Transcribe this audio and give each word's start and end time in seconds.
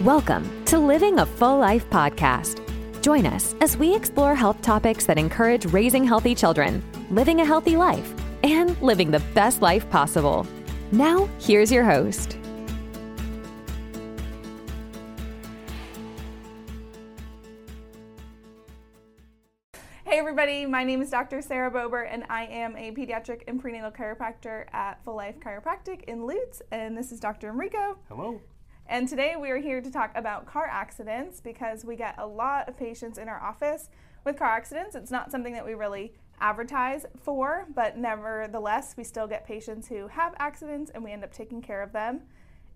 Welcome 0.00 0.64
to 0.64 0.76
Living 0.76 1.20
a 1.20 1.24
Full 1.24 1.56
Life 1.58 1.88
podcast. 1.88 2.60
Join 3.00 3.26
us 3.26 3.54
as 3.60 3.76
we 3.76 3.94
explore 3.94 4.34
health 4.34 4.60
topics 4.60 5.06
that 5.06 5.18
encourage 5.18 5.66
raising 5.66 6.02
healthy 6.02 6.34
children, 6.34 6.82
living 7.10 7.40
a 7.40 7.44
healthy 7.44 7.76
life, 7.76 8.12
and 8.42 8.76
living 8.82 9.12
the 9.12 9.20
best 9.34 9.62
life 9.62 9.88
possible. 9.90 10.48
Now, 10.90 11.28
here's 11.38 11.70
your 11.70 11.84
host. 11.84 12.36
Hey 20.04 20.18
everybody, 20.18 20.66
my 20.66 20.82
name 20.82 21.02
is 21.02 21.10
Dr. 21.10 21.40
Sarah 21.40 21.70
Bober 21.70 22.02
and 22.02 22.24
I 22.28 22.46
am 22.46 22.76
a 22.76 22.90
pediatric 22.90 23.42
and 23.46 23.60
prenatal 23.60 23.92
chiropractor 23.92 24.66
at 24.74 25.04
Full 25.04 25.14
Life 25.14 25.38
Chiropractic 25.38 26.02
in 26.04 26.26
Lutz 26.26 26.62
and 26.72 26.98
this 26.98 27.12
is 27.12 27.20
Dr. 27.20 27.50
Enrico. 27.50 27.96
Hello. 28.08 28.40
And 28.86 29.08
today 29.08 29.34
we 29.40 29.50
are 29.50 29.56
here 29.58 29.80
to 29.80 29.90
talk 29.90 30.12
about 30.14 30.44
car 30.44 30.66
accidents 30.70 31.40
because 31.40 31.86
we 31.86 31.96
get 31.96 32.16
a 32.18 32.26
lot 32.26 32.68
of 32.68 32.76
patients 32.76 33.16
in 33.16 33.30
our 33.30 33.42
office 33.42 33.88
with 34.24 34.38
car 34.38 34.48
accidents. 34.48 34.94
It's 34.94 35.10
not 35.10 35.30
something 35.30 35.54
that 35.54 35.64
we 35.64 35.72
really 35.72 36.12
advertise 36.38 37.06
for, 37.22 37.66
but 37.74 37.96
nevertheless, 37.96 38.94
we 38.96 39.02
still 39.02 39.26
get 39.26 39.46
patients 39.46 39.88
who 39.88 40.08
have 40.08 40.34
accidents 40.38 40.90
and 40.94 41.02
we 41.02 41.12
end 41.12 41.24
up 41.24 41.32
taking 41.32 41.62
care 41.62 41.82
of 41.82 41.92
them. 41.92 42.20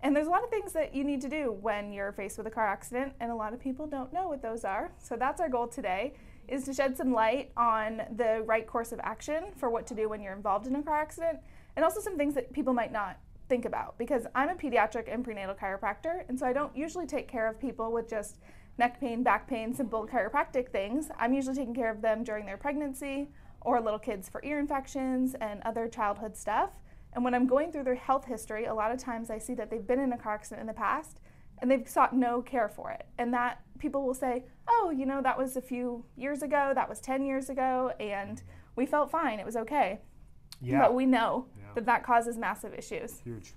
And 0.00 0.16
there's 0.16 0.28
a 0.28 0.30
lot 0.30 0.42
of 0.42 0.48
things 0.48 0.73
that 0.73 0.95
you 0.95 1.05
need 1.05 1.20
to 1.20 1.28
do 1.28 1.52
when 1.60 1.92
you're 1.92 2.12
faced 2.12 2.38
with 2.38 2.47
a 2.47 2.50
car 2.50 2.66
accident, 2.66 3.12
and 3.20 3.30
a 3.30 3.34
lot 3.34 3.52
of 3.52 3.61
people 3.61 3.86
don't 3.86 4.12
know 4.12 4.28
what 4.28 4.41
those 4.41 4.64
are. 4.64 4.92
So 4.98 5.16
that's 5.16 5.41
our 5.41 5.48
goal 5.48 5.66
today 5.66 6.14
is 6.47 6.64
to 6.64 6.72
shed 6.72 6.97
some 6.97 7.12
light 7.12 7.50
on 7.56 8.00
the 8.16 8.42
right 8.47 8.66
course 8.66 8.92
of 8.92 9.00
action 9.02 9.52
for 9.56 9.69
what 9.69 9.86
to 9.88 9.95
do 9.95 10.09
when 10.09 10.22
you're 10.22 10.33
involved 10.33 10.66
in 10.66 10.75
a 10.77 10.83
car 10.83 10.97
accident, 10.97 11.41
and 11.77 11.84
also 11.84 12.00
some 12.00 12.16
things 12.16 12.34
that 12.34 12.52
people 12.52 12.72
might 12.72 12.92
not 12.92 13.19
think 13.48 13.65
about 13.65 13.98
because 13.98 14.27
I'm 14.34 14.48
a 14.48 14.55
pediatric 14.55 15.12
and 15.12 15.25
prenatal 15.25 15.55
chiropractor, 15.55 16.29
and 16.29 16.39
so 16.39 16.47
I 16.47 16.52
don't 16.52 16.77
usually 16.77 17.06
take 17.06 17.29
care 17.29 17.48
of 17.48 17.59
people 17.59 17.93
with 17.93 18.09
just 18.09 18.39
neck 18.79 19.00
pain, 19.00 19.22
back 19.22 19.48
pain, 19.48 19.75
simple 19.75 20.06
chiropractic 20.06 20.70
things. 20.70 21.11
I'm 21.19 21.33
usually 21.33 21.56
taking 21.56 21.75
care 21.75 21.91
of 21.91 22.00
them 22.00 22.22
during 22.22 22.47
their 22.47 22.56
pregnancy 22.56 23.28
or 23.61 23.81
little 23.81 23.98
kids 23.98 24.28
for 24.28 24.42
ear 24.45 24.59
infections 24.59 25.34
and 25.41 25.61
other 25.64 25.89
childhood 25.89 26.37
stuff. 26.37 26.70
And 27.12 27.25
when 27.25 27.34
I'm 27.34 27.47
going 27.47 27.72
through 27.72 27.84
their 27.84 27.95
health 27.95 28.27
history, 28.27 28.67
a 28.67 28.75
lot 28.75 28.92
of 28.92 28.98
times 28.98 29.31
I 29.31 29.39
see 29.39 29.55
that 29.55 29.70
they've 29.70 29.87
been 29.87 29.98
in 29.98 30.12
a 30.12 30.19
car 30.19 30.34
accident 30.34 30.61
in 30.61 30.67
the 30.67 30.75
past 30.75 31.20
and 31.61 31.70
they've 31.70 31.89
sought 31.89 32.15
no 32.15 32.41
care 32.41 32.69
for 32.69 32.92
it. 32.92 33.06
And 33.19 33.34
that 33.34 33.62
people 33.78 34.06
will 34.06 34.15
say, 34.15 34.44
oh, 34.69 34.92
you 34.97 35.06
know, 35.06 35.20
that 35.22 35.37
was 35.37 35.56
a 35.56 35.62
few 35.62 36.05
years 36.17 36.42
ago, 36.42 36.72
that 36.75 36.89
was 36.89 37.00
10 37.00 37.25
years 37.25 37.50
ago, 37.50 37.92
and 37.98 38.42
we 38.77 38.87
felt 38.87 39.11
fine, 39.11 39.41
it 39.41 39.47
was 39.47 39.56
okay. 39.56 40.00
Yeah. 40.61 40.81
But 40.81 40.94
we 40.94 41.06
know 41.06 41.47
Yeah. 41.69 41.74
that 41.74 41.86
that 41.86 42.02
causes 42.05 42.36
massive 42.36 42.74
issues. 42.74 43.20
Huge. 43.20 43.52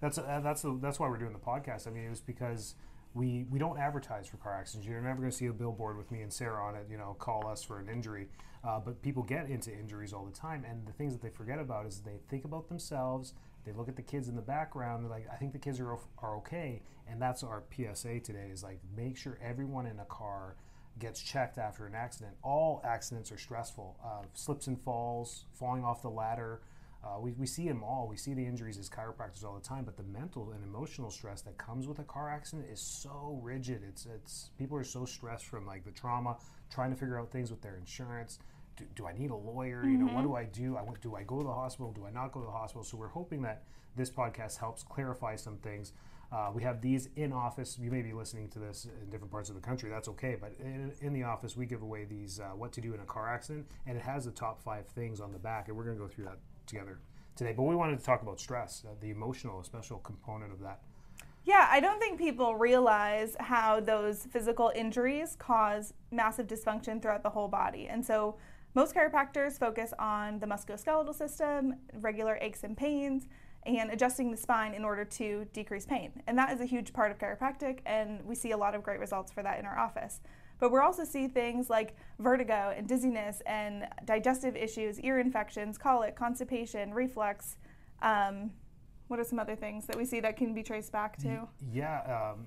That's 0.00 0.18
uh, 0.18 0.40
that's 0.42 0.62
the, 0.62 0.78
that's 0.80 0.98
why 0.98 1.08
we're 1.08 1.18
doing 1.18 1.32
the 1.32 1.38
podcast. 1.38 1.86
I 1.86 1.90
mean, 1.90 2.04
it 2.04 2.10
was 2.10 2.20
because 2.20 2.74
we 3.14 3.44
we 3.50 3.58
don't 3.58 3.78
advertise 3.78 4.26
for 4.28 4.36
car 4.38 4.54
accidents. 4.54 4.88
You're 4.88 5.00
never 5.00 5.18
going 5.20 5.30
to 5.30 5.36
see 5.36 5.46
a 5.46 5.52
billboard 5.52 5.96
with 5.98 6.10
me 6.10 6.22
and 6.22 6.32
Sarah 6.32 6.64
on 6.64 6.74
it. 6.76 6.86
You 6.90 6.96
know, 6.96 7.16
call 7.18 7.46
us 7.46 7.62
for 7.62 7.78
an 7.78 7.88
injury. 7.88 8.28
Uh, 8.62 8.78
but 8.78 9.00
people 9.00 9.22
get 9.22 9.48
into 9.48 9.72
injuries 9.72 10.12
all 10.12 10.24
the 10.24 10.36
time, 10.36 10.64
and 10.68 10.86
the 10.86 10.92
things 10.92 11.14
that 11.14 11.22
they 11.22 11.30
forget 11.30 11.58
about 11.58 11.86
is 11.86 12.00
they 12.00 12.18
think 12.28 12.44
about 12.44 12.68
themselves. 12.68 13.32
They 13.64 13.72
look 13.72 13.88
at 13.88 13.96
the 13.96 14.02
kids 14.02 14.28
in 14.28 14.36
the 14.36 14.42
background. 14.42 15.02
They're 15.04 15.10
like, 15.10 15.26
I 15.32 15.36
think 15.36 15.52
the 15.52 15.58
kids 15.58 15.80
are 15.80 15.96
are 16.18 16.36
okay, 16.38 16.82
and 17.08 17.20
that's 17.20 17.42
our 17.42 17.62
PSA 17.74 18.20
today. 18.20 18.48
Is 18.52 18.62
like 18.62 18.80
make 18.96 19.16
sure 19.16 19.38
everyone 19.42 19.86
in 19.86 19.98
a 19.98 20.04
car 20.04 20.56
gets 20.98 21.20
checked 21.22 21.56
after 21.58 21.86
an 21.86 21.94
accident. 21.94 22.34
All 22.42 22.82
accidents 22.84 23.32
are 23.32 23.38
stressful. 23.38 23.98
Uh, 24.04 24.26
slips 24.34 24.66
and 24.66 24.80
falls, 24.82 25.44
falling 25.54 25.82
off 25.84 26.02
the 26.02 26.10
ladder. 26.10 26.60
Uh, 27.02 27.18
we, 27.18 27.32
we 27.32 27.46
see 27.46 27.66
them 27.66 27.82
all. 27.82 28.06
We 28.08 28.16
see 28.16 28.34
the 28.34 28.44
injuries 28.44 28.78
as 28.78 28.90
chiropractors 28.90 29.42
all 29.42 29.54
the 29.54 29.66
time, 29.66 29.84
but 29.84 29.96
the 29.96 30.02
mental 30.02 30.52
and 30.52 30.62
emotional 30.62 31.10
stress 31.10 31.40
that 31.42 31.56
comes 31.56 31.88
with 31.88 31.98
a 31.98 32.04
car 32.04 32.28
accident 32.28 32.68
is 32.70 32.80
so 32.80 33.40
rigid. 33.42 33.82
It's 33.88 34.06
it's 34.06 34.50
people 34.58 34.76
are 34.76 34.84
so 34.84 35.06
stressed 35.06 35.46
from 35.46 35.66
like 35.66 35.84
the 35.84 35.92
trauma, 35.92 36.36
trying 36.70 36.90
to 36.90 36.96
figure 36.96 37.18
out 37.18 37.30
things 37.30 37.50
with 37.50 37.62
their 37.62 37.76
insurance. 37.76 38.38
Do, 38.76 38.84
do 38.94 39.06
I 39.06 39.12
need 39.12 39.30
a 39.30 39.36
lawyer? 39.36 39.82
You 39.84 39.96
know, 39.96 40.12
what 40.12 40.22
do 40.22 40.34
I 40.34 40.44
do? 40.44 40.76
I 40.76 40.84
do 41.00 41.14
I 41.14 41.22
go 41.22 41.38
to 41.38 41.44
the 41.44 41.52
hospital? 41.52 41.90
Do 41.92 42.06
I 42.06 42.10
not 42.10 42.32
go 42.32 42.40
to 42.40 42.46
the 42.46 42.52
hospital? 42.52 42.84
So 42.84 42.98
we're 42.98 43.08
hoping 43.08 43.40
that 43.42 43.62
this 43.96 44.10
podcast 44.10 44.58
helps 44.58 44.82
clarify 44.82 45.36
some 45.36 45.56
things. 45.56 45.92
Uh, 46.32 46.50
we 46.54 46.62
have 46.62 46.80
these 46.80 47.08
in 47.16 47.32
office. 47.32 47.76
You 47.80 47.90
may 47.90 48.02
be 48.02 48.12
listening 48.12 48.48
to 48.50 48.60
this 48.60 48.86
in 49.02 49.10
different 49.10 49.32
parts 49.32 49.48
of 49.48 49.56
the 49.56 49.60
country. 49.60 49.90
That's 49.90 50.06
okay. 50.08 50.36
But 50.40 50.52
in, 50.60 50.92
in 51.00 51.12
the 51.12 51.24
office, 51.24 51.56
we 51.56 51.66
give 51.66 51.82
away 51.82 52.04
these 52.04 52.38
uh, 52.38 52.50
what 52.54 52.72
to 52.72 52.80
do 52.80 52.94
in 52.94 53.00
a 53.00 53.04
car 53.04 53.32
accident, 53.32 53.66
and 53.86 53.96
it 53.96 54.02
has 54.02 54.26
the 54.26 54.30
top 54.30 54.62
five 54.62 54.86
things 54.86 55.20
on 55.20 55.32
the 55.32 55.40
back, 55.40 55.66
and 55.68 55.76
we're 55.76 55.84
going 55.84 55.96
to 55.96 56.02
go 56.02 56.08
through 56.08 56.26
that 56.26 56.38
together 56.70 56.98
today. 57.36 57.52
But 57.52 57.64
we 57.64 57.74
wanted 57.74 57.98
to 57.98 58.04
talk 58.04 58.22
about 58.22 58.40
stress, 58.40 58.84
uh, 58.86 58.94
the 59.00 59.10
emotional, 59.10 59.62
special 59.62 59.98
component 59.98 60.52
of 60.52 60.60
that. 60.60 60.80
Yeah, 61.44 61.68
I 61.70 61.80
don't 61.80 61.98
think 61.98 62.18
people 62.18 62.54
realize 62.56 63.34
how 63.40 63.80
those 63.80 64.26
physical 64.26 64.72
injuries 64.74 65.36
cause 65.38 65.94
massive 66.10 66.46
dysfunction 66.46 67.00
throughout 67.00 67.22
the 67.22 67.30
whole 67.30 67.48
body. 67.48 67.88
And 67.88 68.04
so 68.04 68.36
most 68.74 68.94
chiropractors 68.94 69.58
focus 69.58 69.92
on 69.98 70.38
the 70.38 70.46
musculoskeletal 70.46 71.14
system, 71.14 71.74
regular 71.94 72.38
aches 72.40 72.62
and 72.62 72.76
pains, 72.76 73.26
and 73.66 73.90
adjusting 73.90 74.30
the 74.30 74.36
spine 74.36 74.74
in 74.74 74.84
order 74.84 75.04
to 75.04 75.46
decrease 75.52 75.86
pain. 75.86 76.22
And 76.26 76.38
that 76.38 76.52
is 76.52 76.60
a 76.60 76.66
huge 76.66 76.92
part 76.92 77.10
of 77.10 77.18
chiropractic, 77.18 77.80
and 77.84 78.24
we 78.24 78.34
see 78.34 78.52
a 78.52 78.56
lot 78.56 78.74
of 78.74 78.82
great 78.82 79.00
results 79.00 79.32
for 79.32 79.42
that 79.42 79.58
in 79.58 79.66
our 79.66 79.78
office. 79.78 80.20
But 80.60 80.70
we're 80.70 80.82
also 80.82 81.04
see 81.04 81.26
things 81.26 81.70
like 81.70 81.96
vertigo 82.18 82.72
and 82.76 82.86
dizziness 82.86 83.42
and 83.46 83.88
digestive 84.04 84.56
issues, 84.56 85.00
ear 85.00 85.18
infections, 85.18 85.78
colic, 85.78 86.14
constipation, 86.14 86.92
reflux. 86.92 87.56
Um, 88.02 88.50
what 89.08 89.18
are 89.18 89.24
some 89.24 89.38
other 89.38 89.56
things 89.56 89.86
that 89.86 89.96
we 89.96 90.04
see 90.04 90.20
that 90.20 90.36
can 90.36 90.54
be 90.54 90.62
traced 90.62 90.92
back 90.92 91.16
to? 91.18 91.48
Yeah, 91.72 92.32
um, 92.32 92.46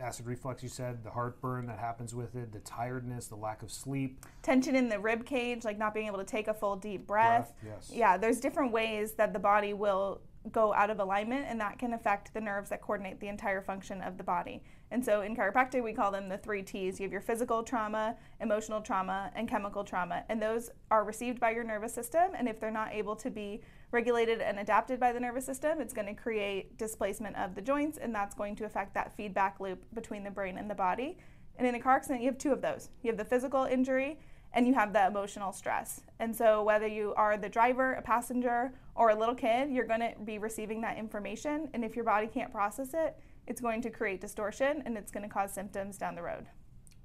acid 0.00 0.26
reflux. 0.26 0.62
You 0.62 0.68
said 0.68 1.04
the 1.04 1.10
heartburn 1.10 1.66
that 1.66 1.78
happens 1.78 2.14
with 2.14 2.34
it, 2.34 2.52
the 2.52 2.58
tiredness, 2.60 3.28
the 3.28 3.36
lack 3.36 3.62
of 3.62 3.70
sleep. 3.70 4.24
Tension 4.42 4.74
in 4.74 4.88
the 4.88 4.98
rib 4.98 5.24
cage, 5.24 5.64
like 5.64 5.78
not 5.78 5.94
being 5.94 6.06
able 6.06 6.18
to 6.18 6.24
take 6.24 6.48
a 6.48 6.54
full 6.54 6.76
deep 6.76 7.06
breath. 7.06 7.52
Breath, 7.60 7.74
yes. 7.88 7.90
Yeah, 7.94 8.16
there's 8.16 8.40
different 8.40 8.72
ways 8.72 9.12
that 9.12 9.32
the 9.32 9.38
body 9.38 9.72
will 9.72 10.20
go 10.52 10.72
out 10.72 10.90
of 10.90 11.00
alignment, 11.00 11.46
and 11.48 11.60
that 11.60 11.78
can 11.78 11.92
affect 11.92 12.32
the 12.32 12.40
nerves 12.40 12.70
that 12.70 12.80
coordinate 12.80 13.20
the 13.20 13.28
entire 13.28 13.60
function 13.60 14.00
of 14.00 14.16
the 14.16 14.24
body. 14.24 14.62
And 14.90 15.04
so 15.04 15.20
in 15.20 15.36
chiropractic, 15.36 15.84
we 15.84 15.92
call 15.92 16.10
them 16.10 16.28
the 16.28 16.38
three 16.38 16.62
T's. 16.62 16.98
You 16.98 17.04
have 17.04 17.12
your 17.12 17.20
physical 17.20 17.62
trauma, 17.62 18.16
emotional 18.40 18.80
trauma, 18.80 19.30
and 19.36 19.48
chemical 19.48 19.84
trauma. 19.84 20.24
And 20.28 20.40
those 20.40 20.70
are 20.90 21.04
received 21.04 21.38
by 21.38 21.50
your 21.50 21.62
nervous 21.62 21.94
system. 21.94 22.32
And 22.36 22.48
if 22.48 22.58
they're 22.58 22.70
not 22.70 22.92
able 22.92 23.14
to 23.16 23.30
be 23.30 23.60
regulated 23.92 24.40
and 24.40 24.58
adapted 24.58 24.98
by 24.98 25.12
the 25.12 25.20
nervous 25.20 25.44
system, 25.44 25.80
it's 25.80 25.92
going 25.92 26.06
to 26.06 26.14
create 26.14 26.78
displacement 26.78 27.36
of 27.36 27.54
the 27.54 27.62
joints, 27.62 27.98
and 27.98 28.14
that's 28.14 28.34
going 28.34 28.56
to 28.56 28.64
affect 28.64 28.94
that 28.94 29.14
feedback 29.16 29.60
loop 29.60 29.84
between 29.94 30.24
the 30.24 30.30
brain 30.30 30.56
and 30.58 30.70
the 30.70 30.74
body. 30.74 31.18
And 31.56 31.66
in 31.66 31.74
a 31.74 31.80
car 31.80 31.96
accident, 31.96 32.22
you 32.22 32.28
have 32.28 32.38
two 32.38 32.52
of 32.52 32.62
those. 32.62 32.88
You 33.02 33.10
have 33.10 33.18
the 33.18 33.24
physical 33.24 33.64
injury 33.64 34.18
and 34.52 34.66
you 34.66 34.74
have 34.74 34.92
the 34.92 35.06
emotional 35.06 35.52
stress. 35.52 36.02
And 36.18 36.34
so, 36.34 36.62
whether 36.62 36.86
you 36.86 37.14
are 37.16 37.36
the 37.36 37.48
driver, 37.48 37.94
a 37.94 38.02
passenger, 38.02 38.72
or 38.94 39.10
a 39.10 39.14
little 39.14 39.34
kid, 39.34 39.70
you're 39.70 39.86
going 39.86 40.00
to 40.00 40.12
be 40.24 40.38
receiving 40.38 40.80
that 40.82 40.98
information. 40.98 41.68
And 41.72 41.84
if 41.84 41.94
your 41.94 42.04
body 42.04 42.26
can't 42.26 42.52
process 42.52 42.94
it, 42.94 43.16
it's 43.46 43.60
going 43.60 43.82
to 43.82 43.90
create 43.90 44.20
distortion 44.20 44.82
and 44.84 44.96
it's 44.96 45.10
going 45.10 45.22
to 45.22 45.32
cause 45.32 45.52
symptoms 45.52 45.98
down 45.98 46.14
the 46.14 46.22
road. 46.22 46.46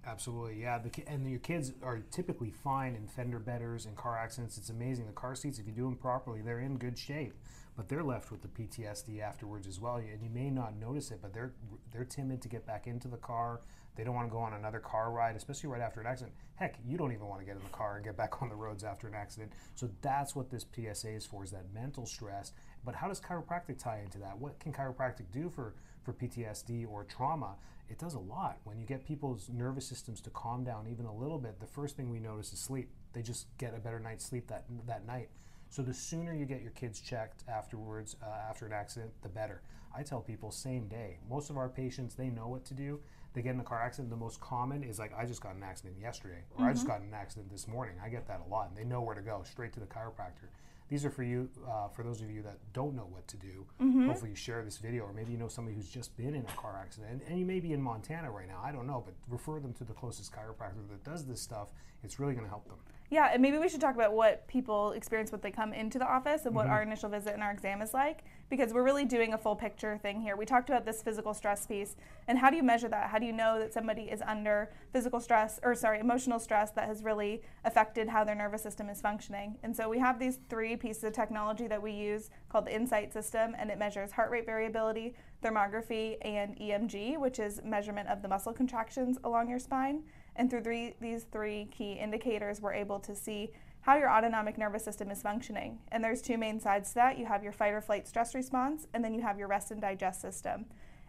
Absolutely, 0.06 0.62
yeah. 0.62 0.78
The, 0.78 0.92
and 1.08 1.28
your 1.28 1.40
kids 1.40 1.74
are 1.82 2.00
typically 2.12 2.52
fine 2.52 2.96
in 2.96 3.08
fender 3.08 3.40
benders 3.40 3.86
and 3.86 3.96
car 3.96 4.18
accidents. 4.18 4.58
It's 4.58 4.70
amazing. 4.70 5.08
The 5.08 5.14
car 5.14 5.36
seats, 5.36 5.58
if 5.58 5.66
you 5.66 5.72
do 5.72 5.86
them 5.86 5.96
properly, 5.96 6.42
they're 6.42 6.60
in 6.60 6.78
good 6.78 6.98
shape. 6.98 7.34
But 7.76 7.90
they're 7.90 8.04
left 8.04 8.32
with 8.32 8.42
the 8.42 8.48
PTSD 8.48 9.20
afterwards 9.20 9.68
as 9.68 9.80
well. 9.80 9.96
And 9.96 10.22
you 10.24 10.30
may 10.30 10.50
not 10.50 10.78
notice 10.78 11.12
it, 11.12 11.20
but 11.22 11.34
they're 11.34 11.54
they're 11.92 12.06
timid 12.06 12.42
to 12.44 12.48
get 12.48 12.66
back 12.66 12.88
into 12.88 13.08
the 13.08 13.18
car. 13.18 13.62
They 13.96 14.04
don't 14.04 14.16
want 14.16 14.28
to 14.28 14.32
go 14.32 14.40
on 14.40 14.54
another 14.54 14.80
car 14.80 15.12
ride, 15.12 15.36
especially 15.36 15.70
right 15.70 15.82
after 15.82 16.02
an 16.02 16.08
accident. 16.08 16.36
Heck, 16.56 16.78
you 16.86 16.98
don't 16.98 17.14
even 17.14 17.28
want 17.28 17.40
to 17.42 17.46
get 17.46 17.56
in 17.56 17.64
the 17.64 17.70
car 17.70 17.96
and 17.96 18.04
get 18.04 18.18
back 18.18 18.42
on 18.42 18.50
the 18.50 18.56
roads 18.56 18.84
after 18.84 19.08
an 19.08 19.16
accident. 19.16 19.52
So 19.76 19.90
that's 20.02 20.36
what 20.36 20.50
this 20.50 20.66
PSA 20.76 21.10
is 21.10 21.26
for: 21.26 21.44
is 21.44 21.52
that 21.52 21.74
mental 21.74 22.06
stress. 22.06 22.52
But 22.84 22.96
how 22.96 23.08
does 23.08 23.20
chiropractic 23.20 23.80
tie 23.80 24.02
into 24.04 24.20
that? 24.20 24.38
What 24.38 24.60
can 24.60 24.74
chiropractic 24.74 25.32
do 25.32 25.50
for 25.50 25.76
for 26.04 26.14
PTSD 26.14 26.88
or 26.90 27.04
trauma? 27.04 27.56
It 27.90 28.00
does 28.00 28.16
a 28.16 28.20
lot. 28.20 28.58
When 28.64 28.80
you 28.80 28.86
get 28.86 29.06
people's 29.06 29.50
nervous 29.50 29.88
systems 29.88 30.20
to 30.22 30.30
calm 30.32 30.64
down 30.64 30.88
even 30.92 31.06
a 31.06 31.16
little 31.16 31.38
bit, 31.38 31.60
the 31.60 31.68
first 31.68 31.96
thing 31.96 32.10
we 32.10 32.20
notice 32.20 32.52
is 32.52 32.60
sleep. 32.60 32.90
They 33.14 33.22
just 33.22 33.46
get 33.58 33.76
a 33.76 33.80
better 33.80 34.00
night's 34.00 34.26
sleep 34.26 34.48
that 34.48 34.66
that 34.88 35.06
night. 35.06 35.30
So 35.70 35.82
the 35.82 35.94
sooner 35.94 36.34
you 36.34 36.46
get 36.46 36.62
your 36.62 36.72
kids 36.72 37.02
checked 37.02 37.44
afterwards, 37.48 38.16
uh, 38.24 38.50
after 38.50 38.66
an 38.66 38.74
accident, 38.74 39.12
the 39.22 39.30
better. 39.30 39.62
I 39.96 40.04
tell 40.04 40.22
people 40.22 40.52
same 40.52 40.88
day. 40.88 41.18
Most 41.30 41.50
of 41.50 41.58
our 41.58 41.70
patients, 41.70 42.16
they 42.16 42.30
know 42.30 42.48
what 42.48 42.66
to 42.66 42.74
do. 42.74 43.00
They 43.36 43.42
get 43.42 43.54
in 43.54 43.60
a 43.60 43.64
car 43.64 43.82
accident. 43.82 44.10
The 44.10 44.16
most 44.16 44.40
common 44.40 44.82
is 44.82 44.98
like, 44.98 45.14
I 45.16 45.26
just 45.26 45.42
got 45.42 45.52
in 45.52 45.58
an 45.58 45.64
accident 45.64 45.98
yesterday, 46.02 46.44
or 46.58 46.66
I 46.66 46.74
just 46.74 46.88
got 46.88 47.02
in 47.02 47.08
an 47.08 47.14
accident 47.14 47.52
this 47.52 47.68
morning. 47.68 47.96
I 48.04 48.08
get 48.08 48.26
that 48.30 48.42
a 48.48 48.50
lot, 48.50 48.70
and 48.70 48.78
they 48.78 48.86
know 48.86 49.02
where 49.02 49.14
to 49.14 49.22
go, 49.22 49.44
straight 49.44 49.74
to 49.74 49.82
the 49.82 49.86
chiropractor. 49.86 50.48
These 50.88 51.04
are 51.04 51.10
for 51.10 51.24
you, 51.24 51.50
uh, 51.68 51.90
for 51.90 52.04
those 52.04 52.22
of 52.22 52.32
you 52.32 52.42
that 52.44 52.60
don't 52.72 52.96
know 52.96 53.08
what 53.10 53.28
to 53.28 53.38
do. 53.38 53.66
Hopefully, 54.08 54.30
you 54.30 54.36
share 54.36 54.64
this 54.64 54.78
video, 54.78 55.04
or 55.04 55.12
maybe 55.12 55.34
you 55.34 55.38
know 55.38 55.50
somebody 55.50 55.76
who's 55.76 55.90
just 55.90 56.16
been 56.16 56.34
in 56.34 56.46
a 56.48 56.56
car 56.56 56.80
accident, 56.80 57.12
and, 57.12 57.22
and 57.28 57.40
you 57.40 57.46
may 57.46 57.60
be 57.60 57.74
in 57.74 57.82
Montana 57.82 58.32
right 58.32 58.48
now. 58.48 58.62
I 58.64 58.72
don't 58.72 58.88
know, 58.88 59.04
but 59.06 59.16
refer 59.28 59.60
them 59.60 59.74
to 59.74 59.84
the 59.84 59.94
closest 59.94 60.32
chiropractor 60.32 60.88
that 60.90 61.04
does 61.04 61.26
this 61.26 61.42
stuff 61.42 61.68
it's 62.06 62.20
really 62.20 62.34
going 62.34 62.46
to 62.46 62.50
help 62.50 62.68
them. 62.68 62.78
Yeah, 63.12 63.30
and 63.32 63.42
maybe 63.42 63.60
we 63.60 63.70
should 63.70 63.82
talk 63.82 63.94
about 63.94 64.14
what 64.14 64.48
people 64.48 64.92
experience 64.94 65.32
when 65.32 65.42
they 65.42 65.52
come 65.52 65.74
into 65.74 66.00
the 66.00 66.08
office 66.08 66.46
and 66.46 66.56
what 66.56 66.66
mm-hmm. 66.66 66.74
our 66.74 66.82
initial 66.82 67.08
visit 67.08 67.34
and 67.34 67.44
our 67.44 67.52
exam 67.52 67.82
is 67.82 67.94
like 67.94 68.24
because 68.50 68.74
we're 68.74 68.84
really 68.84 69.06
doing 69.06 69.34
a 69.34 69.38
full 69.38 69.56
picture 69.56 69.98
thing 69.98 70.22
here. 70.22 70.36
We 70.36 70.46
talked 70.46 70.70
about 70.70 70.86
this 70.86 71.04
physical 71.04 71.34
stress 71.34 71.68
piece 71.68 71.96
and 72.28 72.38
how 72.38 72.50
do 72.50 72.58
you 72.58 72.64
measure 72.64 72.90
that? 72.90 73.10
How 73.10 73.20
do 73.20 73.26
you 73.26 73.32
know 73.32 73.60
that 73.60 73.74
somebody 73.74 74.04
is 74.04 74.22
under 74.26 74.72
physical 74.92 75.20
stress 75.20 75.60
or 75.62 75.76
sorry, 75.76 76.00
emotional 76.00 76.40
stress 76.40 76.72
that 76.72 76.88
has 76.88 77.04
really 77.04 77.42
affected 77.64 78.10
how 78.10 78.24
their 78.24 78.36
nervous 78.36 78.64
system 78.64 78.90
is 78.90 79.02
functioning? 79.02 79.58
And 79.62 79.76
so 79.76 79.88
we 79.88 80.00
have 80.00 80.20
these 80.20 80.40
three 80.50 80.76
pieces 80.76 81.04
of 81.04 81.14
technology 81.14 81.68
that 81.68 81.82
we 81.82 81.92
use 81.92 82.32
called 82.50 82.66
the 82.66 82.76
Insight 82.76 83.14
system 83.14 83.56
and 83.58 83.70
it 83.70 83.78
measures 83.78 84.12
heart 84.12 84.32
rate 84.32 84.48
variability, 84.48 85.14
thermography, 85.44 86.18
and 86.22 86.58
EMG, 86.58 87.20
which 87.20 87.38
is 87.38 87.62
measurement 87.64 88.10
of 88.10 88.24
the 88.24 88.28
muscle 88.28 88.54
contractions 88.54 89.20
along 89.24 89.48
your 89.48 89.60
spine. 89.60 90.04
And 90.36 90.50
through 90.50 90.62
three, 90.62 90.96
these 91.00 91.26
three 91.32 91.70
key 91.72 91.94
indicators, 91.94 92.62
we're 92.62 92.74
able 92.74 93.00
to 93.00 93.16
see 93.16 93.52
how 93.82 93.96
your 93.96 94.10
autonomic 94.10 94.58
nervous 94.58 94.84
system 94.84 95.12
is 95.12 95.22
functioning. 95.22 95.80
And 95.92 96.04
there's 96.04 96.22
two 96.22 96.38
main 96.38 96.60
sides 96.60 96.90
to 96.90 96.96
that. 96.96 97.20
You 97.20 97.26
have 97.26 97.44
your 97.44 97.52
fight 97.52 97.74
or 97.74 97.82
flight 97.82 98.08
stress 98.08 98.34
response, 98.34 98.88
and 98.94 99.04
then 99.04 99.14
you 99.14 99.22
have 99.22 99.38
your 99.38 99.48
rest 99.48 99.72
and 99.72 99.80
digest 99.80 100.22
system. 100.22 100.66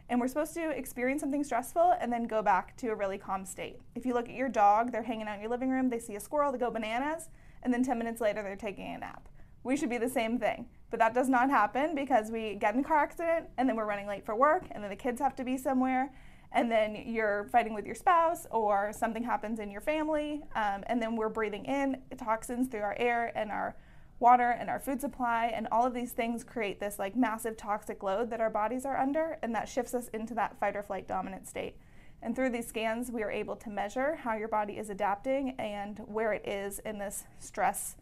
And 0.09 0.21
we're 0.21 0.29
supposed 0.29 0.55
to 0.55 0.71
experience 0.71 1.21
something 1.21 1.43
stressful 1.43 1.95
and 2.01 2.13
then 2.13 2.25
go 2.25 2.43
back 2.43 2.77
to 2.77 2.89
a 2.89 2.95
really 2.95 3.19
calm 3.19 3.45
state. 3.45 3.81
If 3.95 4.07
you 4.07 4.15
look 4.15 4.29
at 4.29 4.35
your 4.35 4.49
dog, 4.49 4.93
they're 4.93 5.03
hanging 5.03 5.27
out 5.27 5.37
in 5.37 5.41
your 5.41 5.51
living 5.51 5.71
room, 5.71 5.89
they 5.89 5.99
see 5.99 6.15
a 6.15 6.21
squirrel, 6.21 6.53
they 6.53 6.59
go 6.59 6.71
bananas, 6.71 7.29
and 7.63 7.73
then 7.73 7.83
10 7.83 7.99
minutes 7.99 8.21
later 8.21 8.43
they're 8.43 8.57
taking 8.57 8.95
a 8.95 8.99
nap. 8.99 9.29
We 9.65 9.77
should 9.77 9.91
be 9.91 9.99
the 9.99 10.09
same 10.09 10.39
thing. 10.39 10.67
But 10.91 11.01
that 11.01 11.15
does 11.15 11.29
not 11.29 11.51
happen 11.51 11.97
because 11.97 12.31
we 12.31 12.55
get 12.55 12.75
in 12.75 12.81
a 12.81 12.85
car 12.85 12.99
accident 12.99 13.47
and 13.59 13.69
then 13.69 13.75
we're 13.75 13.87
running 13.87 14.07
late 14.07 14.25
for 14.25 14.37
work 14.37 14.65
and 14.71 14.83
then 14.85 14.91
the 14.91 14.97
kids 14.97 15.21
have 15.21 15.35
to 15.37 15.45
be 15.45 15.57
somewhere 15.57 16.13
and 16.53 16.71
then 16.71 17.03
you're 17.07 17.49
fighting 17.51 17.75
with 17.75 17.87
your 17.87 17.95
spouse 17.95 18.47
or 18.51 18.93
something 18.93 19.23
happens 19.23 19.59
in 19.59 19.71
your 19.71 19.81
family 19.81 20.43
um, 20.55 20.83
and 20.87 21.01
then 21.01 21.17
we're 21.17 21.29
breathing 21.29 21.65
in 21.65 22.01
toxins 22.17 22.69
through 22.69 22.81
our 22.81 22.97
air 22.99 23.33
and 23.37 23.51
our 23.51 23.77
water 24.19 24.51
and 24.59 24.71
our 24.71 24.79
food 24.79 25.01
supply 25.01 25.53
and 25.55 25.69
all 25.71 25.85
of 25.87 25.93
these 25.93 26.13
things 26.13 26.43
create 26.43 26.81
this 26.81 26.99
like 26.99 27.15
massive 27.15 27.57
toxic 27.57 28.03
load 28.03 28.31
that 28.31 28.41
our 28.41 28.51
bodies 28.51 28.87
are 28.87 28.97
under 28.97 29.39
and 29.43 29.55
that 29.55 29.69
shifts 29.69 29.95
us 29.95 30.09
into 30.09 30.35
that 30.35 30.59
fight 30.59 30.77
or 30.77 30.83
flight 30.83 31.07
dominant 31.07 31.47
state. 31.47 31.77
And 32.23 32.35
through 32.35 32.51
these 32.51 32.67
scans 32.67 33.11
we 33.11 33.23
are 33.23 33.31
able 33.31 33.57
to 33.57 33.71
measure 33.71 34.17
how 34.17 34.35
your 34.37 34.49
body 34.49 34.75
is 34.75 34.89
adapting 34.89 35.55
and 35.59 35.99
where 36.07 36.33
it 36.33 36.47
is 36.49 36.79
in 36.81 36.99
this 36.99 37.25
stress 37.39 37.97